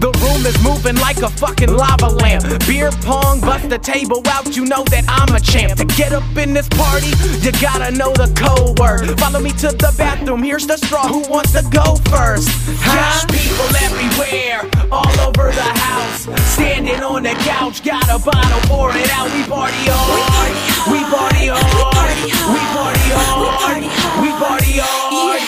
[0.00, 2.44] the room is moving like a fucking lava lamp.
[2.72, 5.76] Beer pong, bust the table out, you know that I'm a champ.
[5.76, 7.12] To get up in this party,
[7.44, 9.12] you gotta know the code word.
[9.20, 11.04] Follow me to the bathroom, here's the straw.
[11.04, 12.48] Who wants to go first?
[12.80, 12.96] Huh?
[12.96, 16.24] Got people everywhere, all over the house.
[16.56, 19.28] Standing on the couch, got a bottle, pour it out.
[19.36, 20.56] We party hard,
[20.88, 23.84] we party hard, we party hard,
[24.24, 25.44] we party hard.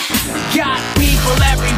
[0.53, 1.74] Got people everywhere,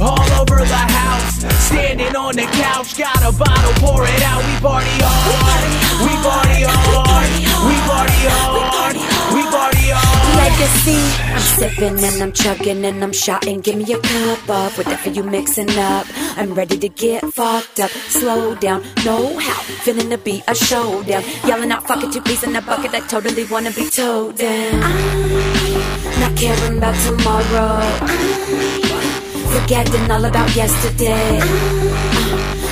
[0.00, 1.44] all over the house.
[1.66, 4.42] Standing on the couch, got a bottle, pour it out.
[4.44, 5.64] We party hard,
[6.04, 7.30] we party hard,
[7.68, 8.96] we party hard,
[9.34, 10.20] we party hard.
[10.36, 11.20] Legacy.
[11.32, 13.60] I'm sipping and I'm chugging and I'm shotting.
[13.60, 16.06] Give me a cup of whatever you mixing up.
[16.36, 17.90] I'm ready to get fucked up.
[17.90, 19.60] Slow down, know how.
[19.84, 21.22] Feeling to be a showdown.
[21.46, 22.94] Yelling out, fuck it, two peas in a bucket.
[22.94, 24.82] I totally wanna be towed down.
[24.82, 27.80] I'm not caring about tomorrow.
[28.02, 28.39] I'm
[29.50, 31.99] forgetting all about yesterday.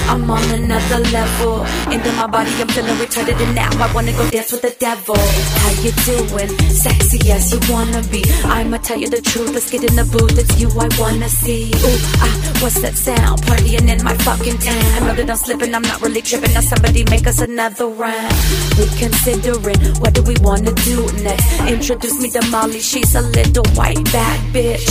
[0.08, 1.66] I'm on another level.
[1.92, 5.16] Into my body, I'm feeling retarded, and now I wanna go dance with the devil.
[5.16, 6.48] How you doing?
[6.70, 8.24] Sexy as you wanna be.
[8.44, 9.52] I'ma tell you the truth.
[9.52, 10.38] Let's get in the booth.
[10.38, 11.70] It's you I wanna see.
[11.84, 13.42] Ooh, ah, what's that sound?
[13.42, 14.84] Partying in my fucking town.
[14.96, 15.74] I know that I'm slipping.
[15.74, 16.54] I'm not really tripping.
[16.54, 18.34] Now somebody make us another round.
[18.78, 21.44] We considering what do we wanna do next?
[21.68, 22.80] Introduce me to Molly.
[22.80, 24.88] She's a little white bad bitch.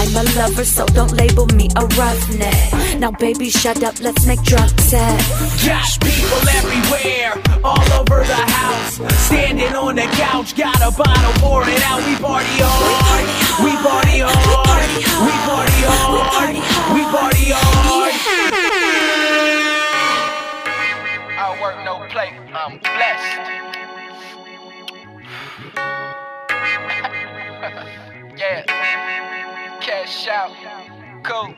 [0.00, 2.98] I'm a lover, so don't label me a roughneck.
[2.98, 4.00] Now, baby, shut up.
[4.00, 5.66] Let's make drunk sex.
[5.66, 7.34] Got people everywhere,
[7.64, 9.00] all over the house.
[9.26, 11.98] Standing on the couch, got a bottle, pour it out.
[12.06, 13.26] We party hard,
[13.64, 14.90] we party hard,
[15.26, 16.54] we party hard,
[16.94, 18.14] we party hard.
[21.36, 23.40] I work no play, I'm blessed.
[28.38, 28.62] yeah,
[29.80, 30.52] cash out,
[31.24, 31.54] cool.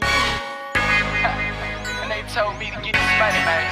[2.28, 3.70] Told me to get this money, man.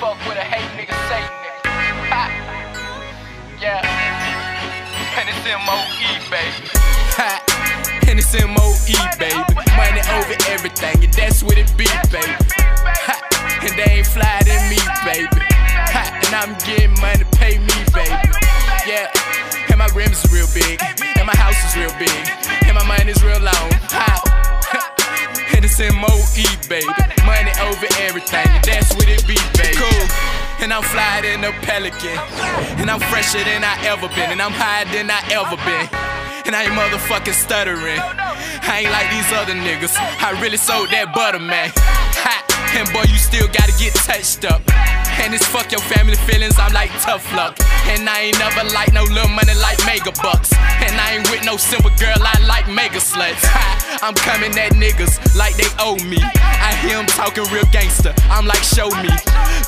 [0.00, 2.12] Fuck what a hate nigga say, nigga.
[2.12, 2.24] Ha.
[3.60, 3.80] Yeah,
[5.16, 6.68] and it's M.O.E., baby.
[7.16, 7.40] Ha.
[8.08, 9.54] And it's M.O.E., baby.
[9.78, 12.36] Money over everything, and that's what it be, baby.
[12.84, 13.16] Ha.
[13.64, 15.46] And they ain't fly than me, baby.
[15.88, 16.12] Ha.
[16.26, 18.12] And I'm getting money, to pay me, baby.
[18.84, 19.08] Yeah.
[19.70, 20.82] And my rims is real big,
[21.16, 22.12] and my house is real big,
[22.68, 23.70] and my mind is real long.
[23.88, 24.41] Ha.
[25.62, 26.90] And it's M.O.E., baby.
[27.22, 29.78] Money over everything, that's what it be, baby.
[29.78, 30.08] Cool.
[30.58, 32.18] And I'm flyer than a pelican.
[32.82, 34.34] And I'm fresher than I ever been.
[34.34, 35.86] And I'm higher than I ever been.
[36.50, 38.00] And I ain't motherfucking stuttering.
[38.02, 39.94] I ain't like these other niggas.
[39.94, 41.70] I really sold that butter, man.
[41.78, 42.42] Ha!
[42.74, 44.66] And boy, you still gotta get touched up.
[45.20, 47.58] And it's fuck your family feelings, I'm like tough luck.
[47.86, 50.52] And I ain't never like no little money like mega bucks.
[50.82, 53.44] And I ain't with no simple girl, I like mega sluts.
[53.44, 56.18] Ha, I'm coming at niggas like they owe me.
[56.20, 59.12] I hear them talking real gangster, I'm like, show me.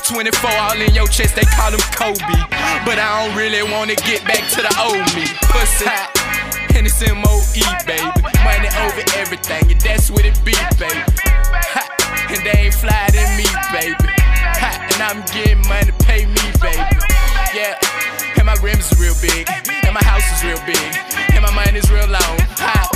[0.07, 2.35] 24 all in your chest, they call him Kobe.
[2.83, 5.29] But I don't really wanna get back to the old me.
[5.53, 5.85] Pussy.
[6.75, 7.63] And it's M.O.E.
[7.87, 8.03] baby.
[8.43, 10.99] Money over everything, and that's what it be, baby.
[11.71, 11.87] Ha,
[12.29, 14.24] and they ain't fly than me, baby.
[15.05, 16.81] I'm getting money, pay me, baby.
[17.53, 17.77] Yeah,
[18.37, 19.47] and my rims is real big,
[19.85, 20.81] and my house is real big,
[21.31, 22.37] and my money's real long.
[22.57, 22.94] Ha,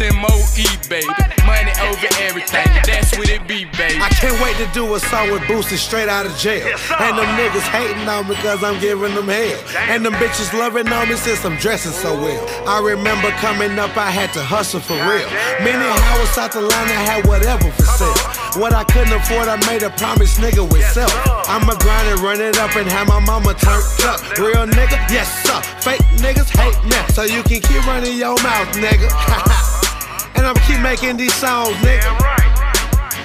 [0.00, 0.14] and
[0.54, 1.06] it's baby.
[1.46, 3.98] Money over everything, that's what it be, baby.
[3.98, 6.66] I can't wait to do a song with Boosie straight out of jail.
[7.00, 9.58] and them niggas hating on me because I'm giving them hell.
[9.90, 12.42] And them bitches loving on me since I'm dressing so well.
[12.68, 15.28] I remember coming up, I had to hustle for real.
[15.66, 18.60] Many Howard, South Carolina had whatever for sale.
[18.60, 21.12] What I couldn't afford, I made a promise nigga with self.
[21.48, 24.22] I'ma grind and run it up and have my mama turned up.
[24.38, 25.58] Real nigga, yes sir.
[25.82, 29.08] Fake niggas hate me, so you can keep running your mouth, nigga.
[30.38, 32.06] and I'ma keep making these songs, nigga.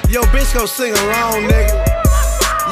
[0.09, 1.77] Yo, bitch, go sing along, nigga.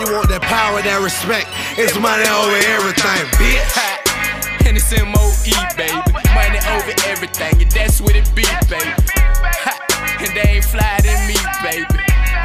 [0.02, 1.48] You want that power, that respect.
[1.78, 4.66] It's money over everything, bitch.
[4.66, 5.54] And it's M.O.E.
[5.78, 5.94] baby.
[6.34, 8.94] Money over everything, and that's what it be, baby.
[9.62, 9.74] Ha,
[10.20, 11.86] and they ain't fly than me, baby.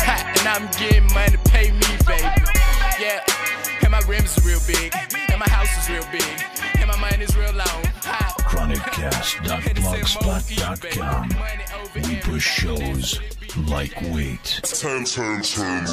[0.04, 2.28] Ha, and I'm getting money, pay me, baby.
[3.00, 3.24] Yeah,
[3.86, 4.92] and my rims is real big,
[5.30, 6.24] and my house is real big,
[6.80, 7.84] and my money's real long.
[8.02, 8.34] Ha.
[8.40, 11.28] Chronicast.blogspot.com.
[11.94, 13.20] We push shows
[13.56, 14.60] like weight.
[14.62, 15.84] Turn, turn, turn.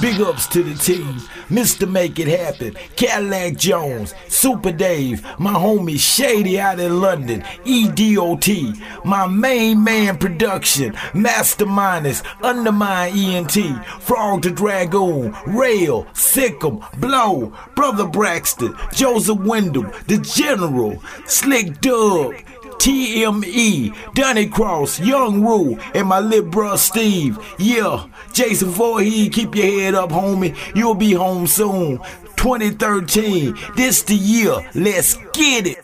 [0.00, 1.14] Big ups to the team,
[1.48, 1.90] Mr.
[1.90, 9.26] Make It Happen, Cadillac Jones, Super Dave, my homie Shady out in London, EDOT, my
[9.26, 18.74] main man production, Master Minus, Undermine ENT, Frog to Dragoon, Rail, Sick'em, Blow, Brother Braxton,
[18.92, 22.34] Joseph Wyndham, The General, Slick Dub,
[22.78, 27.38] TME, Donny Cross, Young Rule, and my little bruh Steve.
[27.58, 30.56] Yeah, Jason Voorhees, keep your head up, homie.
[30.74, 31.98] You'll be home soon.
[32.36, 34.54] 2013, this the year.
[34.74, 35.82] Let's get it.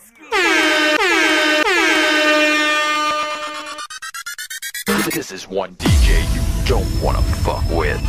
[5.13, 8.01] This is one DJ you don't wanna fuck with.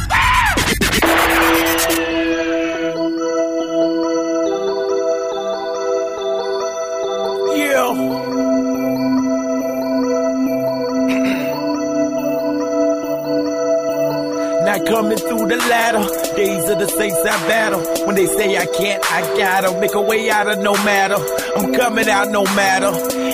[14.66, 16.04] Not coming through the ladder.
[16.36, 17.80] Days of the saints I battle.
[18.06, 21.16] When they say I can't, I gotta make a way out of no matter.
[21.56, 22.92] I'm coming out no matter.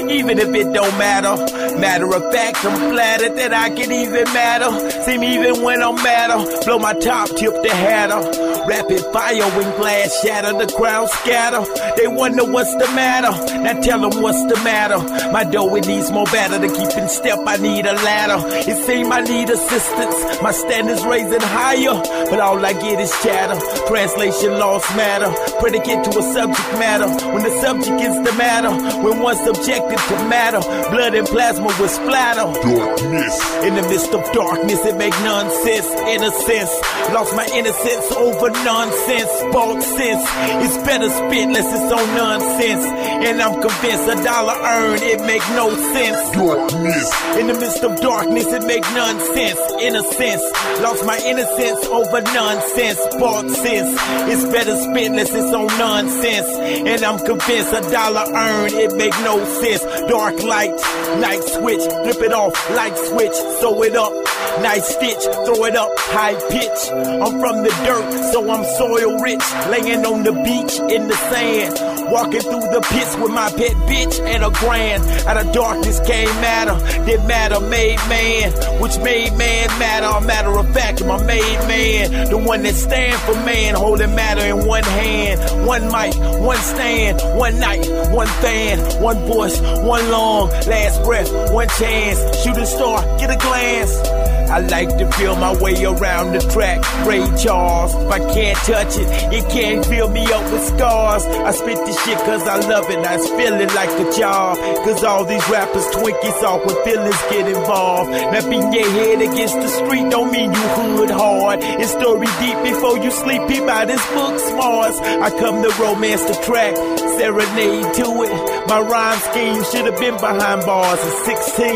[0.09, 1.35] Even if it don't matter.
[1.81, 4.91] Matter of fact, I'm flattered that I can even matter.
[5.03, 6.65] See me even when I'm madder.
[6.65, 8.21] Blow my top, tip the hatter.
[8.67, 11.63] Rapid fire when glass shatter, the crowd scatter.
[11.97, 13.33] They wonder what's the matter.
[13.59, 14.99] Now tell them what's the matter.
[15.33, 17.41] My dough it needs more batter to keep in step.
[17.47, 18.39] I need a ladder.
[18.71, 20.43] It seems I need assistance.
[20.43, 22.01] My standards raising higher,
[22.31, 23.59] but all I get is chatter.
[23.87, 25.31] Translation lost matter.
[25.59, 27.09] Predicate to a subject matter.
[27.33, 28.71] When the subject is the matter,
[29.03, 30.61] when one subjected to matter,
[30.91, 32.47] blood and plasma will splatter.
[32.63, 33.65] Darkness.
[33.65, 35.87] In the midst of darkness, it make nonsense.
[36.07, 36.73] Innocence,
[37.11, 39.33] lost my innocence over nonsense.
[39.53, 40.25] Bought sense,
[40.63, 42.85] it's better spit less it's on nonsense.
[43.27, 46.21] And I'm convinced a dollar earned, it make no sense.
[46.37, 47.09] Darkness.
[47.39, 49.61] In the midst of darkness, it make nonsense.
[49.81, 50.45] Innocence,
[50.81, 53.01] lost my innocence over nonsense.
[53.19, 53.91] Bought sense,
[54.31, 56.49] it's better spit less it's on nonsense.
[56.89, 59.83] And I'm convinced a dollar earned, it make no sense.
[60.09, 60.77] Dark light,
[61.21, 64.13] night switch, flip it off, light switch, sew it up.
[64.61, 66.92] Nice stitch, throw it up, high pitch.
[66.93, 69.43] I'm from the dirt, so I'm soil rich.
[69.71, 71.75] Laying on the beach in the sand.
[72.11, 75.03] Walking through the pits with my pet bitch and a grand.
[75.27, 76.77] Out of darkness came matter,
[77.07, 78.53] did matter made man.
[78.81, 82.29] Which made man matter, a matter of fact, a made man.
[82.29, 85.67] The one that stand for man, holding matter in one hand.
[85.67, 91.69] One mic, one stand, one night, one fan, one voice, one long, last breath, one
[91.79, 92.43] chance.
[92.43, 94.32] Shooting star, get a glance.
[94.53, 96.85] I like to feel my way around the track.
[97.07, 101.25] Ray Charles, if I can't touch it, it can't fill me up with scars.
[101.25, 104.59] I spit this shit cause I love it, I feel it like a job.
[104.85, 108.11] Cause all these rappers Twinkies off when feelings get involved.
[108.11, 111.61] Now beating your head against the street don't mean you hood hard.
[111.63, 115.01] It's story deep before you sleep, peep out this book smarts.
[115.01, 116.77] I come to romance the track,
[117.17, 118.69] serenade to it.
[118.69, 121.67] My rhyme scheme should have been behind bars at 16.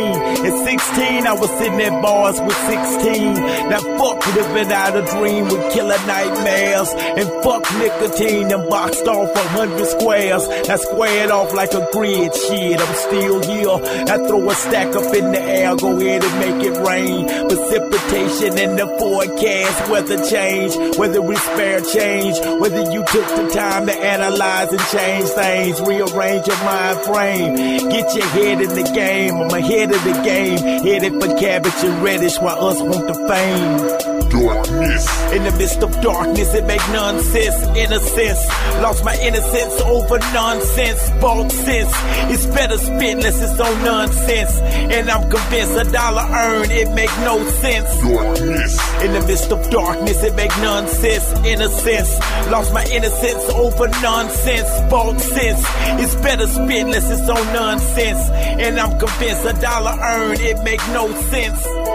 [0.45, 3.35] At 16, I was sitting at bars with 16.
[3.71, 6.91] Now fuck living out a dream with killer nightmares.
[6.97, 10.47] And fuck nicotine and boxed off a hundred squares.
[10.69, 12.35] Now squared off like a grid.
[12.35, 13.77] Shit, I'm still here.
[14.13, 17.27] I throw a stack up in the air, go ahead and make it rain.
[17.49, 23.87] Precipitation in the forecast, weather change, whether we spare change, whether you took the time
[23.87, 27.55] to analyze and change things, rearrange your mind frame.
[27.91, 32.03] Get your head in the game, I'm ahead of the game, headed for cabbage and
[32.03, 34.07] reddish while us want the fame.
[34.27, 35.33] Darkness.
[35.33, 38.47] In the midst of darkness, it make nonsense, innocence.
[38.83, 41.93] Lost my innocence over nonsense, false sense.
[42.33, 44.59] It's better spit less it's on nonsense.
[44.61, 47.89] And I'm convinced a dollar earned, it make no sense.
[48.03, 49.03] Darkness.
[49.03, 52.19] In the midst of darkness, it make nonsense, innocence.
[52.51, 55.63] Lost my innocence over nonsense, false sense.
[56.03, 58.29] It's better spit less it's on nonsense.
[58.31, 61.86] And I'm convinced a dollar earned, it make no sense.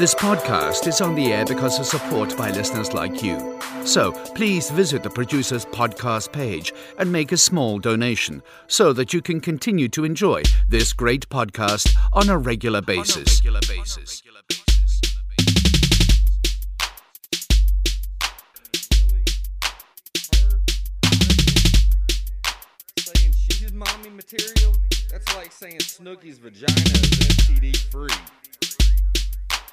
[0.00, 3.60] This podcast is on the air because of support by listeners like you.
[3.84, 9.20] So please visit the producer's podcast page and make a small donation so that you
[9.20, 10.40] can continue to enjoy
[10.70, 13.42] this great podcast on a regular basis.
[23.74, 24.74] mommy material,
[25.10, 25.78] that's like saying
[26.38, 28.39] vagina is STD free.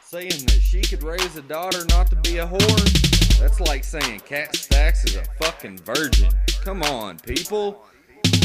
[0.10, 4.22] Saying that she could raise a daughter not to be a whore, that's like saying
[4.22, 6.32] Kat Stacks is a fucking virgin.
[6.64, 7.86] Come on, people.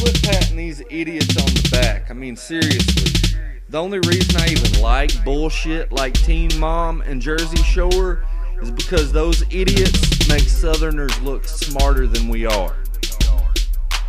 [0.01, 2.11] Quit patting these idiots on the back.
[2.11, 3.39] I mean, seriously.
[3.69, 8.27] The only reason I even like bullshit like Teen Mom and Jersey Shore
[8.61, 12.75] is because those idiots make Southerners look smarter than we are.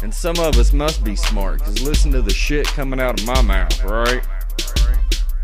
[0.02, 3.28] And some of us must be smart, because listen to the shit coming out of
[3.28, 4.26] my mouth, right?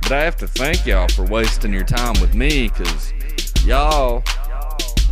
[0.10, 3.14] But I have to thank y'all for wasting your time with me, because
[3.64, 4.24] y'all,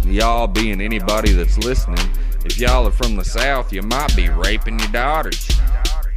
[0.03, 2.09] y'all being anybody that's listening,
[2.43, 5.51] if y'all are from the South, you might be raping your daughters,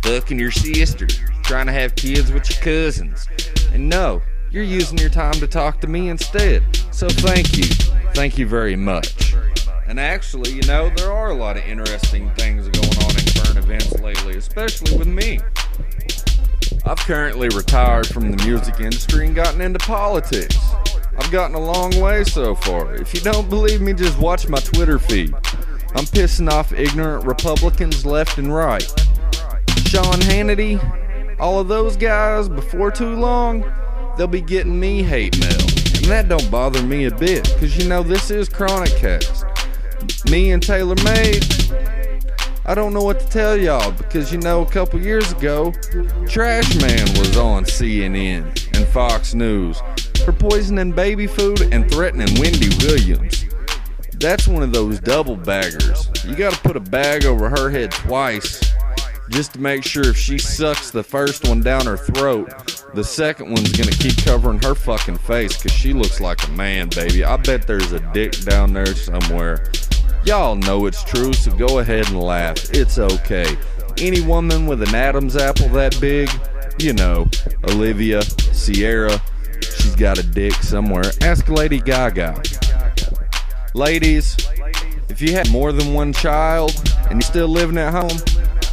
[0.03, 1.07] fucking your sister,
[1.43, 3.29] trying to have kids with your cousins.
[3.75, 6.63] And no, you're using your time to talk to me instead.
[6.91, 7.65] So thank you.
[8.15, 9.35] Thank you very much.
[9.87, 13.59] And actually, you know, there are a lot of interesting things going on in current
[13.59, 15.39] events lately, especially with me.
[16.87, 20.57] I've currently retired from the music industry and gotten into politics.
[21.19, 22.95] I've gotten a long way so far.
[22.95, 25.35] If you don't believe me, just watch my Twitter feed.
[25.95, 28.83] I'm pissing off ignorant Republicans left and right.
[29.87, 30.79] Sean Hannity,
[31.39, 33.65] all of those guys, before too long,
[34.17, 35.51] they'll be getting me hate mail.
[35.51, 39.45] And that don't bother me a bit, because you know, this is Chronic Cast.
[40.31, 41.70] Me and TaylrMayd,
[42.67, 45.73] I don't know what to tell y'all, because you know, a couple years ago,
[46.29, 49.81] Trash Man was on CNN and Fox News
[50.25, 53.47] for poisoning baby food and threatening Wendy Williams.
[54.15, 56.11] That's one of those double baggers.
[56.27, 58.61] You gotta put a bag over her head twice
[59.31, 63.51] just to make sure if she sucks the first one down her throat, the second
[63.51, 67.25] one's gonna keep covering her fucking face because she looks like a man, baby.
[67.25, 69.71] I bet there's a dick down there somewhere.
[70.25, 72.71] Y'all know it's true, so go ahead and laugh.
[72.75, 73.57] It's okay.
[73.99, 76.31] Any woman with an Adam's apple that big,
[76.79, 77.27] you know,
[77.69, 79.21] Olivia, Sierra,
[79.61, 81.11] she's got a dick somewhere.
[81.23, 82.41] Ask Lady Gaga.
[83.75, 84.37] Ladies,
[85.09, 86.73] if you had more than one child
[87.09, 88.19] and you're still living at home,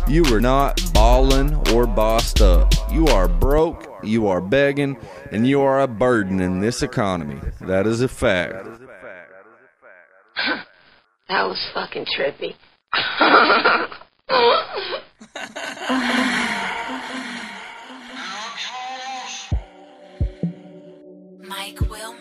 [0.07, 2.73] you are not balling or bossed up.
[2.91, 4.97] You are broke, you are begging,
[5.31, 7.39] and you are a burden in this economy.
[7.61, 8.67] That is a fact.
[11.29, 12.55] That was fucking trippy.
[21.47, 22.16] Mike Wilmer.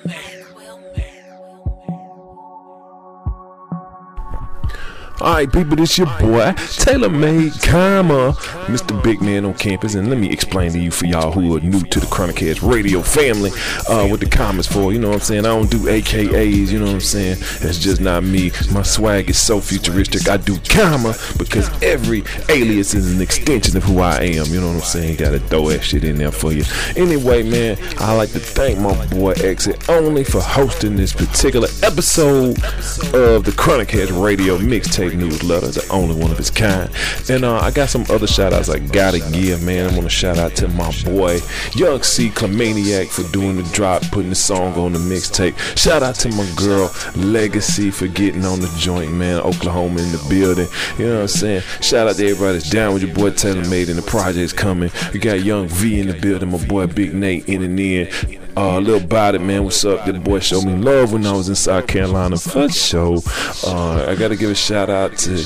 [5.19, 8.33] Alright, people, this your boy, TaylrMayd Karma,
[8.67, 9.03] Mr.
[9.03, 9.95] Big Man on campus.
[9.95, 12.61] And let me explain to you for y'all who are new to the Chronic Cast
[12.61, 13.51] radio family,
[13.89, 14.93] uh, what the comments for.
[14.93, 15.47] You know what I'm saying?
[15.47, 17.39] I don't do AKAs, you know what I'm saying?
[17.61, 18.53] That's just not me.
[18.71, 20.29] My swag is so futuristic.
[20.29, 24.45] I do Karma because every alias is an extension of who I am.
[24.49, 25.17] You know what I'm saying?
[25.17, 26.65] Gotta throw that shit in there for you.
[26.95, 32.63] Anyway, man, I like to thank my boy X-It Only for hosting this particular episode
[33.15, 36.91] of the Chronic Cast radio mixtape newsletter, the only one of its kind.
[37.29, 39.91] And uh, I got some other shout outs I gotta give, man.
[39.91, 41.39] I want to shout out to my boy
[41.75, 45.57] Young C Clemaniac for doing the drop, putting the song on the mixtape.
[45.79, 49.41] Shout out to my girl Legacy for getting on the joint, man.
[49.41, 50.67] Oklahoma in the building.
[50.99, 51.63] You know what I'm saying?
[51.81, 54.91] Shout out to everybody that's down with your boy TaylrMayd and the project's coming.
[55.13, 58.09] We got Young V in the building, my boy Big Nate in and in.
[58.57, 59.65] Uh, little Body, man.
[59.65, 60.07] What's up?
[60.07, 63.19] The boy showed me love when I was in South Carolina for sure.
[63.65, 65.37] Uh, I gotta give a shout out to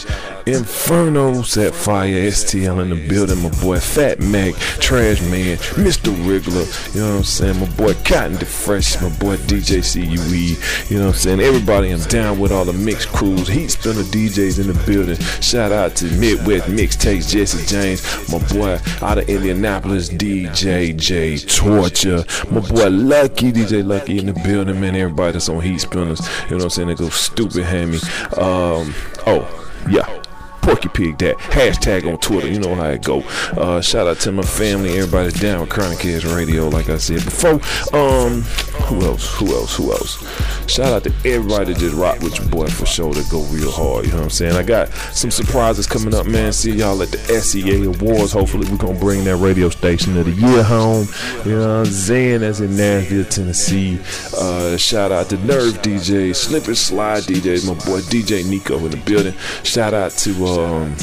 [0.47, 3.43] Inferno Set Fire STL in the building.
[3.43, 6.15] My boy Fat Mac, Trash Man, Mr.
[6.25, 6.95] Wriggler.
[6.95, 7.61] You know what I'm saying?
[7.61, 10.93] My boy Cotton the Fresh, my boy DJ CUE.
[10.93, 11.41] You know what I'm saying?
[11.41, 13.49] Everybody I'm down with all the mix crews.
[13.49, 15.17] Heat spinner DJs in the building.
[15.41, 18.03] Shout out to Midwest Mixtapes, Jesse James.
[18.31, 22.25] My boy out of Indianapolis, DJ J Torture.
[22.51, 24.97] My boy Lucky, DJ Lucky in the building, man.
[24.97, 26.21] Everybody that's on Heat Spinners.
[26.45, 26.89] You know what I'm saying?
[26.89, 27.99] They go stupid hammy.
[28.37, 28.95] Um,
[29.27, 29.40] oh,
[29.89, 30.20] yeah.
[30.63, 32.49] Porky Pig that hashtag on Twitter.
[32.49, 33.21] You know how it go.
[33.57, 36.69] Uh, shout out to my family, Everybody's down with Chronic Cast Radio.
[36.69, 37.61] Like I said before,
[37.99, 38.43] um,
[38.85, 39.35] who else?
[39.39, 39.77] Who else?
[39.77, 40.71] Who else?
[40.71, 43.71] Shout out to everybody that just rock with your boy for sure to go real
[43.71, 44.05] hard.
[44.07, 44.55] You know what I'm saying?
[44.55, 46.53] I got some surprises coming up, man.
[46.53, 48.33] See y'all at the SEA Awards.
[48.33, 51.07] Hopefully, we're gonna bring that radio station of the year home.
[51.45, 52.41] You know what I'm saying?
[52.41, 53.99] That's in Nashville, Tennessee.
[54.37, 58.91] Uh, shout out to Nerve DJ, Slip and Slide DJs, my boy DJ Nico in
[58.91, 59.35] the building.
[59.65, 60.97] Shout out to um,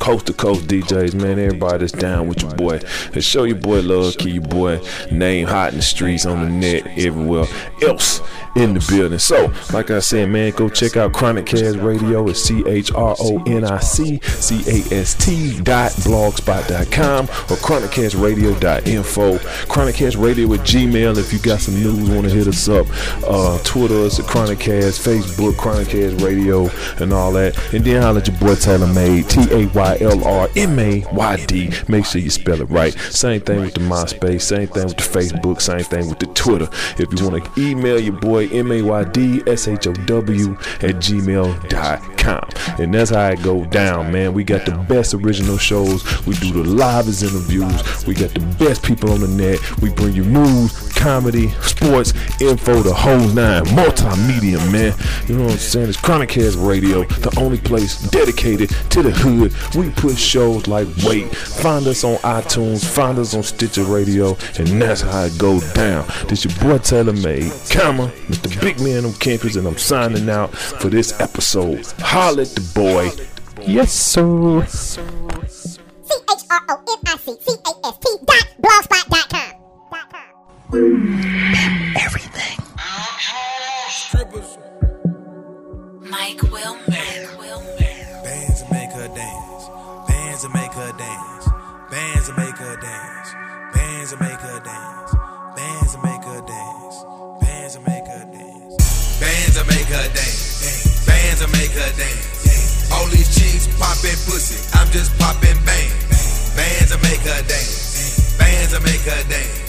[0.00, 1.38] coast to coast DJs, man.
[1.38, 2.80] Everybody that's down with your boy.
[3.12, 4.80] And show your boy love, keep your boy
[5.12, 7.44] name hot in the streets, on the net, everywhere
[7.82, 8.20] else
[8.56, 9.18] in the building.
[9.18, 12.28] So, like I said, man, go check out Chronic Cast Radio.
[12.28, 17.56] It's C H R O N I C C A S T dot blogspot.com or
[17.56, 19.38] chronicastradio.info.
[19.68, 21.18] Chronic Cast Radio at Gmail.
[21.18, 22.86] If you got some news, want to hit us up.
[23.24, 26.68] Uh, Twitter us at Chronic Cast, Facebook, Chronic Cast Radio,
[26.98, 27.56] and all that.
[27.72, 31.44] And then holler at your boy TaylrMayd, T A Y L R M A Y
[31.46, 31.70] D.
[31.88, 32.92] Make sure you spell it right.
[32.92, 36.68] Same thing with the MySpace, same thing with the Facebook, same thing with the Twitter.
[36.98, 40.52] If you want to email your boy, M A Y D S H O W
[40.52, 42.48] at gmail.com.
[42.78, 44.32] And that's how it go down, man.
[44.32, 46.04] We got the best original shows.
[46.26, 48.06] We do the livest interviews.
[48.06, 49.58] We got the best people on the net.
[49.80, 52.12] We bring you news, comedy, sports,
[52.42, 53.64] info, the whole nine.
[53.64, 54.94] Multimedia, man.
[55.26, 55.88] You know what I'm saying?
[55.88, 59.54] It's Chronic Cast Radio, the only place dedicated to the hood.
[59.74, 61.34] We put shows like weight.
[61.34, 66.06] Find us on iTunes, find us on Stitcher Radio, and that's how it go down.
[66.28, 68.60] This your boy TaylrMayd, comma, Mr.
[68.60, 71.86] Big Man on campus, and I'm signing out for this episode.
[72.00, 73.10] Holla at the boy.
[73.66, 74.66] Yes, sir.
[74.66, 79.59] C H R O N I C C A S T dot
[80.70, 81.94] blogspot.com.
[82.00, 82.58] Everything.
[86.08, 86.80] Mike Wilmer.
[88.24, 89.68] Bands that make her dance.
[90.08, 91.48] Bands that make her dance.
[91.90, 93.34] Bands that make her dance.
[93.74, 95.14] Bands that make her dance.
[95.56, 97.04] Bands that make her dance.
[97.40, 99.20] Bands that make her dance.
[99.20, 101.06] Bands that make her dance.
[101.06, 102.90] Bands that make her dance.
[102.92, 104.58] All these chicks popping pussy.
[104.78, 105.90] I'm just popping bang.
[106.56, 108.36] Bands that make her dance.
[108.38, 109.59] Bands that make her dance.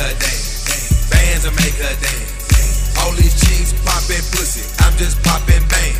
[0.00, 1.12] Her dance.
[1.12, 2.96] Bands that make her dance.
[3.04, 4.64] All these chicks popping pussy.
[4.80, 5.92] I'm just popping bang.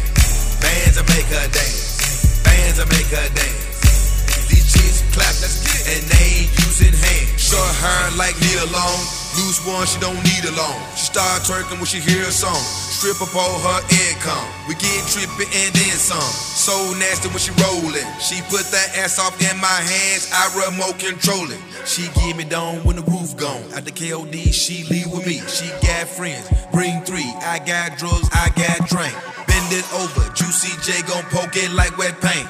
[0.57, 2.41] Bands that make her dance.
[2.41, 4.49] Bands that make her dance.
[4.49, 5.53] These chicks clapping
[5.85, 7.37] and they ain't using hands.
[7.37, 9.01] Short hair like Nia Long.
[9.37, 10.81] Loose one, she don't need a loan.
[10.97, 12.57] She start twerking when she hear a song.
[12.57, 14.49] Strip up all her income.
[14.65, 16.33] We get trippy and then some.
[16.57, 18.09] So nasty when she rollin'.
[18.17, 20.33] She put that ass off in my hands.
[20.33, 21.61] I remote control it.
[21.87, 23.65] She give me down when the roof gone.
[23.75, 25.41] At the KOD, she leave with me.
[25.49, 27.27] She got friends, bring three.
[27.43, 29.15] I got drugs, I got drink.
[29.49, 32.47] Bend it over, Juicy J gon' poke it like wet paint.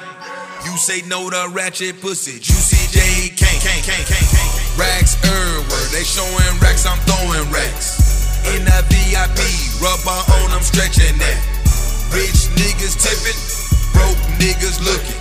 [0.65, 4.51] You say no to ratchet pussy, Juicy J can't, can't, can't, can't, can't.
[4.77, 7.97] Racks everywhere, they showing racks, I'm throwing racks.
[8.53, 9.41] In the VIP,
[9.81, 11.39] rubber on, I'm stretching that.
[12.13, 13.39] Rich niggas tipping,
[13.95, 15.17] broke niggas looking.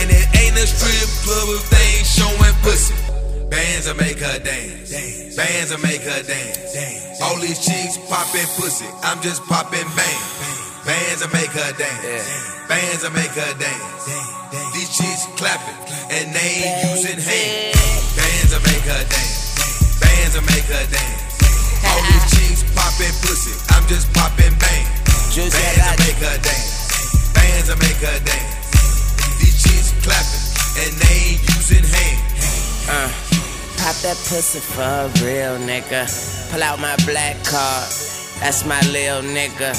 [0.00, 3.11] And it ain't a strip club if they ain't showing pussy.
[3.52, 5.36] Bands will make her dance.
[5.36, 7.20] Bands will make her dance.
[7.20, 8.88] All these chicks popping pussy.
[9.04, 10.20] I'm just popping bang.
[10.88, 12.32] Bands will make her dance.
[12.64, 14.08] Bands will make her dance.
[14.72, 15.76] These chicks clapping
[16.16, 17.76] and they ain't using hands.
[18.16, 20.00] Bands will make her dance.
[20.00, 21.20] Bands will make her dance.
[21.92, 23.52] All these chicks popping pussy.
[23.76, 24.86] I'm just popping bang.
[25.28, 27.36] Bands will make her dance.
[27.36, 28.48] Bands will make her dance.
[29.44, 30.40] These chicks clapping
[30.88, 32.88] and they ain't using hands.
[32.88, 33.41] Uh,
[33.78, 36.06] pop that pussy for a real nigga.
[36.50, 37.88] Pull out my black card.
[38.40, 39.72] That's my lil nigga.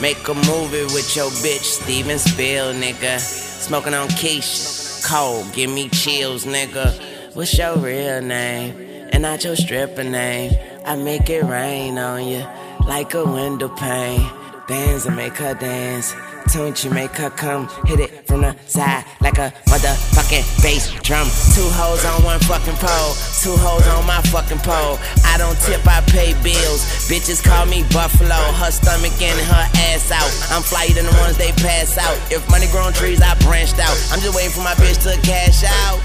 [0.00, 3.18] Make a movie with your bitch, Steven Spiel, nigga.
[3.18, 5.02] Smoking on quiche.
[5.04, 6.92] Cold, give me chills, nigga.
[7.34, 9.08] What's your real name?
[9.12, 10.52] And not your stripper name.
[10.84, 12.44] I make it rain on you
[12.86, 14.28] like a window pane.
[14.68, 16.14] Bands and make her dance.
[16.52, 21.30] Don't you make her come hit it from the side like a motherfucking bass drum.
[21.54, 24.98] Two hoes on one fucking pole, two hoes on my fucking pole.
[25.22, 26.82] I don't tip, I pay bills.
[27.06, 30.26] Bitches call me Buffalo, her stomach in, her ass out.
[30.50, 32.18] I'm flyer than the ones they pass out.
[32.34, 33.94] If money grown trees, I branched out.
[34.10, 36.02] I'm just waiting for my bitch to cash out.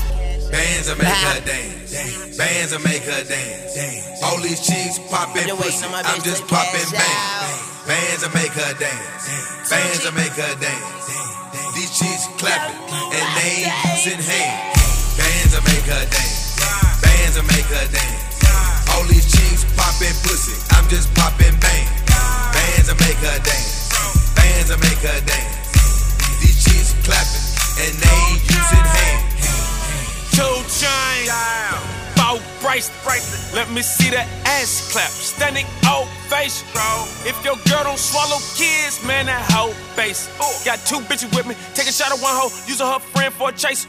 [0.54, 2.38] Bands will make her dance.
[2.38, 4.22] Bands will make her dance.
[4.22, 5.90] All these chicks popping pussy.
[5.90, 7.65] I'm just popping bang.
[7.86, 9.70] Bands will make her dance.
[9.70, 11.06] Bands will make her dance.
[11.78, 12.82] These chicks clapping
[13.14, 14.74] and they ain't using hands.
[15.14, 16.58] Bands will make her dance.
[17.06, 18.42] Bands will make her dance.
[18.90, 20.58] All these chicks popping pussy.
[20.74, 21.86] I'm just popping bang.
[22.58, 23.94] Bands will make her dance.
[24.34, 25.54] Bands will make her dance.
[26.42, 27.46] These chicks clapping
[27.86, 29.30] and they ain't using hands.
[30.34, 30.42] 2
[30.74, 31.30] Chainz,
[32.26, 33.54] four bracelets.
[33.54, 35.10] Let me see that ass clap.
[35.10, 36.68] Standing ovation.
[37.26, 40.28] If your girl don't swallow kids, man, that hoe base.
[40.66, 41.56] Got two bitches with me.
[41.74, 43.88] Take a shot at one hoe, using her friend for a chase.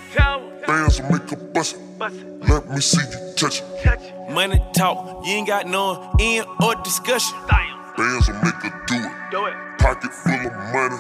[0.67, 1.77] Bands will make a bust.
[1.99, 4.31] Let me see you touch it.
[4.31, 7.37] Money talk, you ain't got no end or discussion.
[7.49, 9.13] Bands will make her do it.
[9.31, 9.66] Do it.
[9.87, 10.99] Pocket full of money.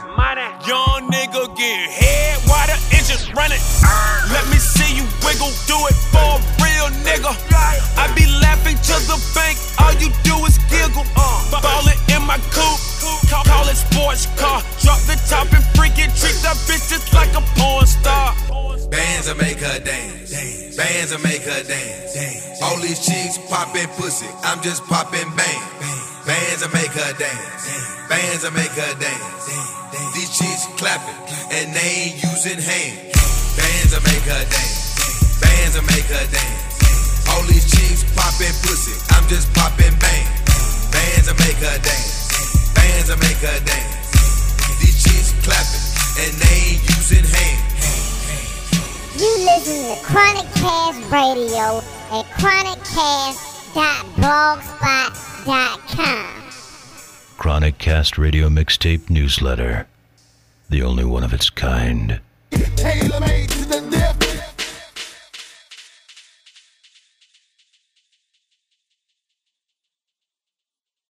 [0.62, 3.58] Young nigga get head while the engines running.
[4.30, 7.34] Let me see you wiggle, do it for a real nigga.
[7.98, 11.02] I be laughing to the bank, all you do is giggle.
[11.18, 12.78] Uh, ballin' in my coupe,
[13.26, 14.62] call, call it sports car.
[14.78, 18.38] Drop the top and freak it, treat that bitch just like a porn star.
[18.86, 20.30] Bands will make her dance.
[20.76, 22.62] Bands will make her dance.
[22.62, 24.30] All these chicks popping pussy.
[24.44, 25.75] I'm just popping bang.
[26.26, 27.62] Bands will make her dance.
[28.10, 29.46] Bands will make her dance.
[30.10, 31.14] These chicks clapping
[31.54, 33.14] and they ain't using hands.
[33.54, 35.38] Bands will make her dance.
[35.38, 37.30] Bands will make her dance.
[37.30, 38.98] All these chicks popping pussy.
[39.14, 40.26] I'm just popping bang.
[40.90, 42.74] Bands will make her dance.
[42.74, 44.10] Bands will make her dance.
[44.82, 47.70] These chicks clapping and they ain't using hands.
[49.14, 52.26] You listen to Chronic Cast Radio at
[57.38, 59.86] Chronic Cast Radio Mixtape Newsletter.
[60.68, 62.20] The only one of its kind.
[62.50, 64.15] Tailor made to the.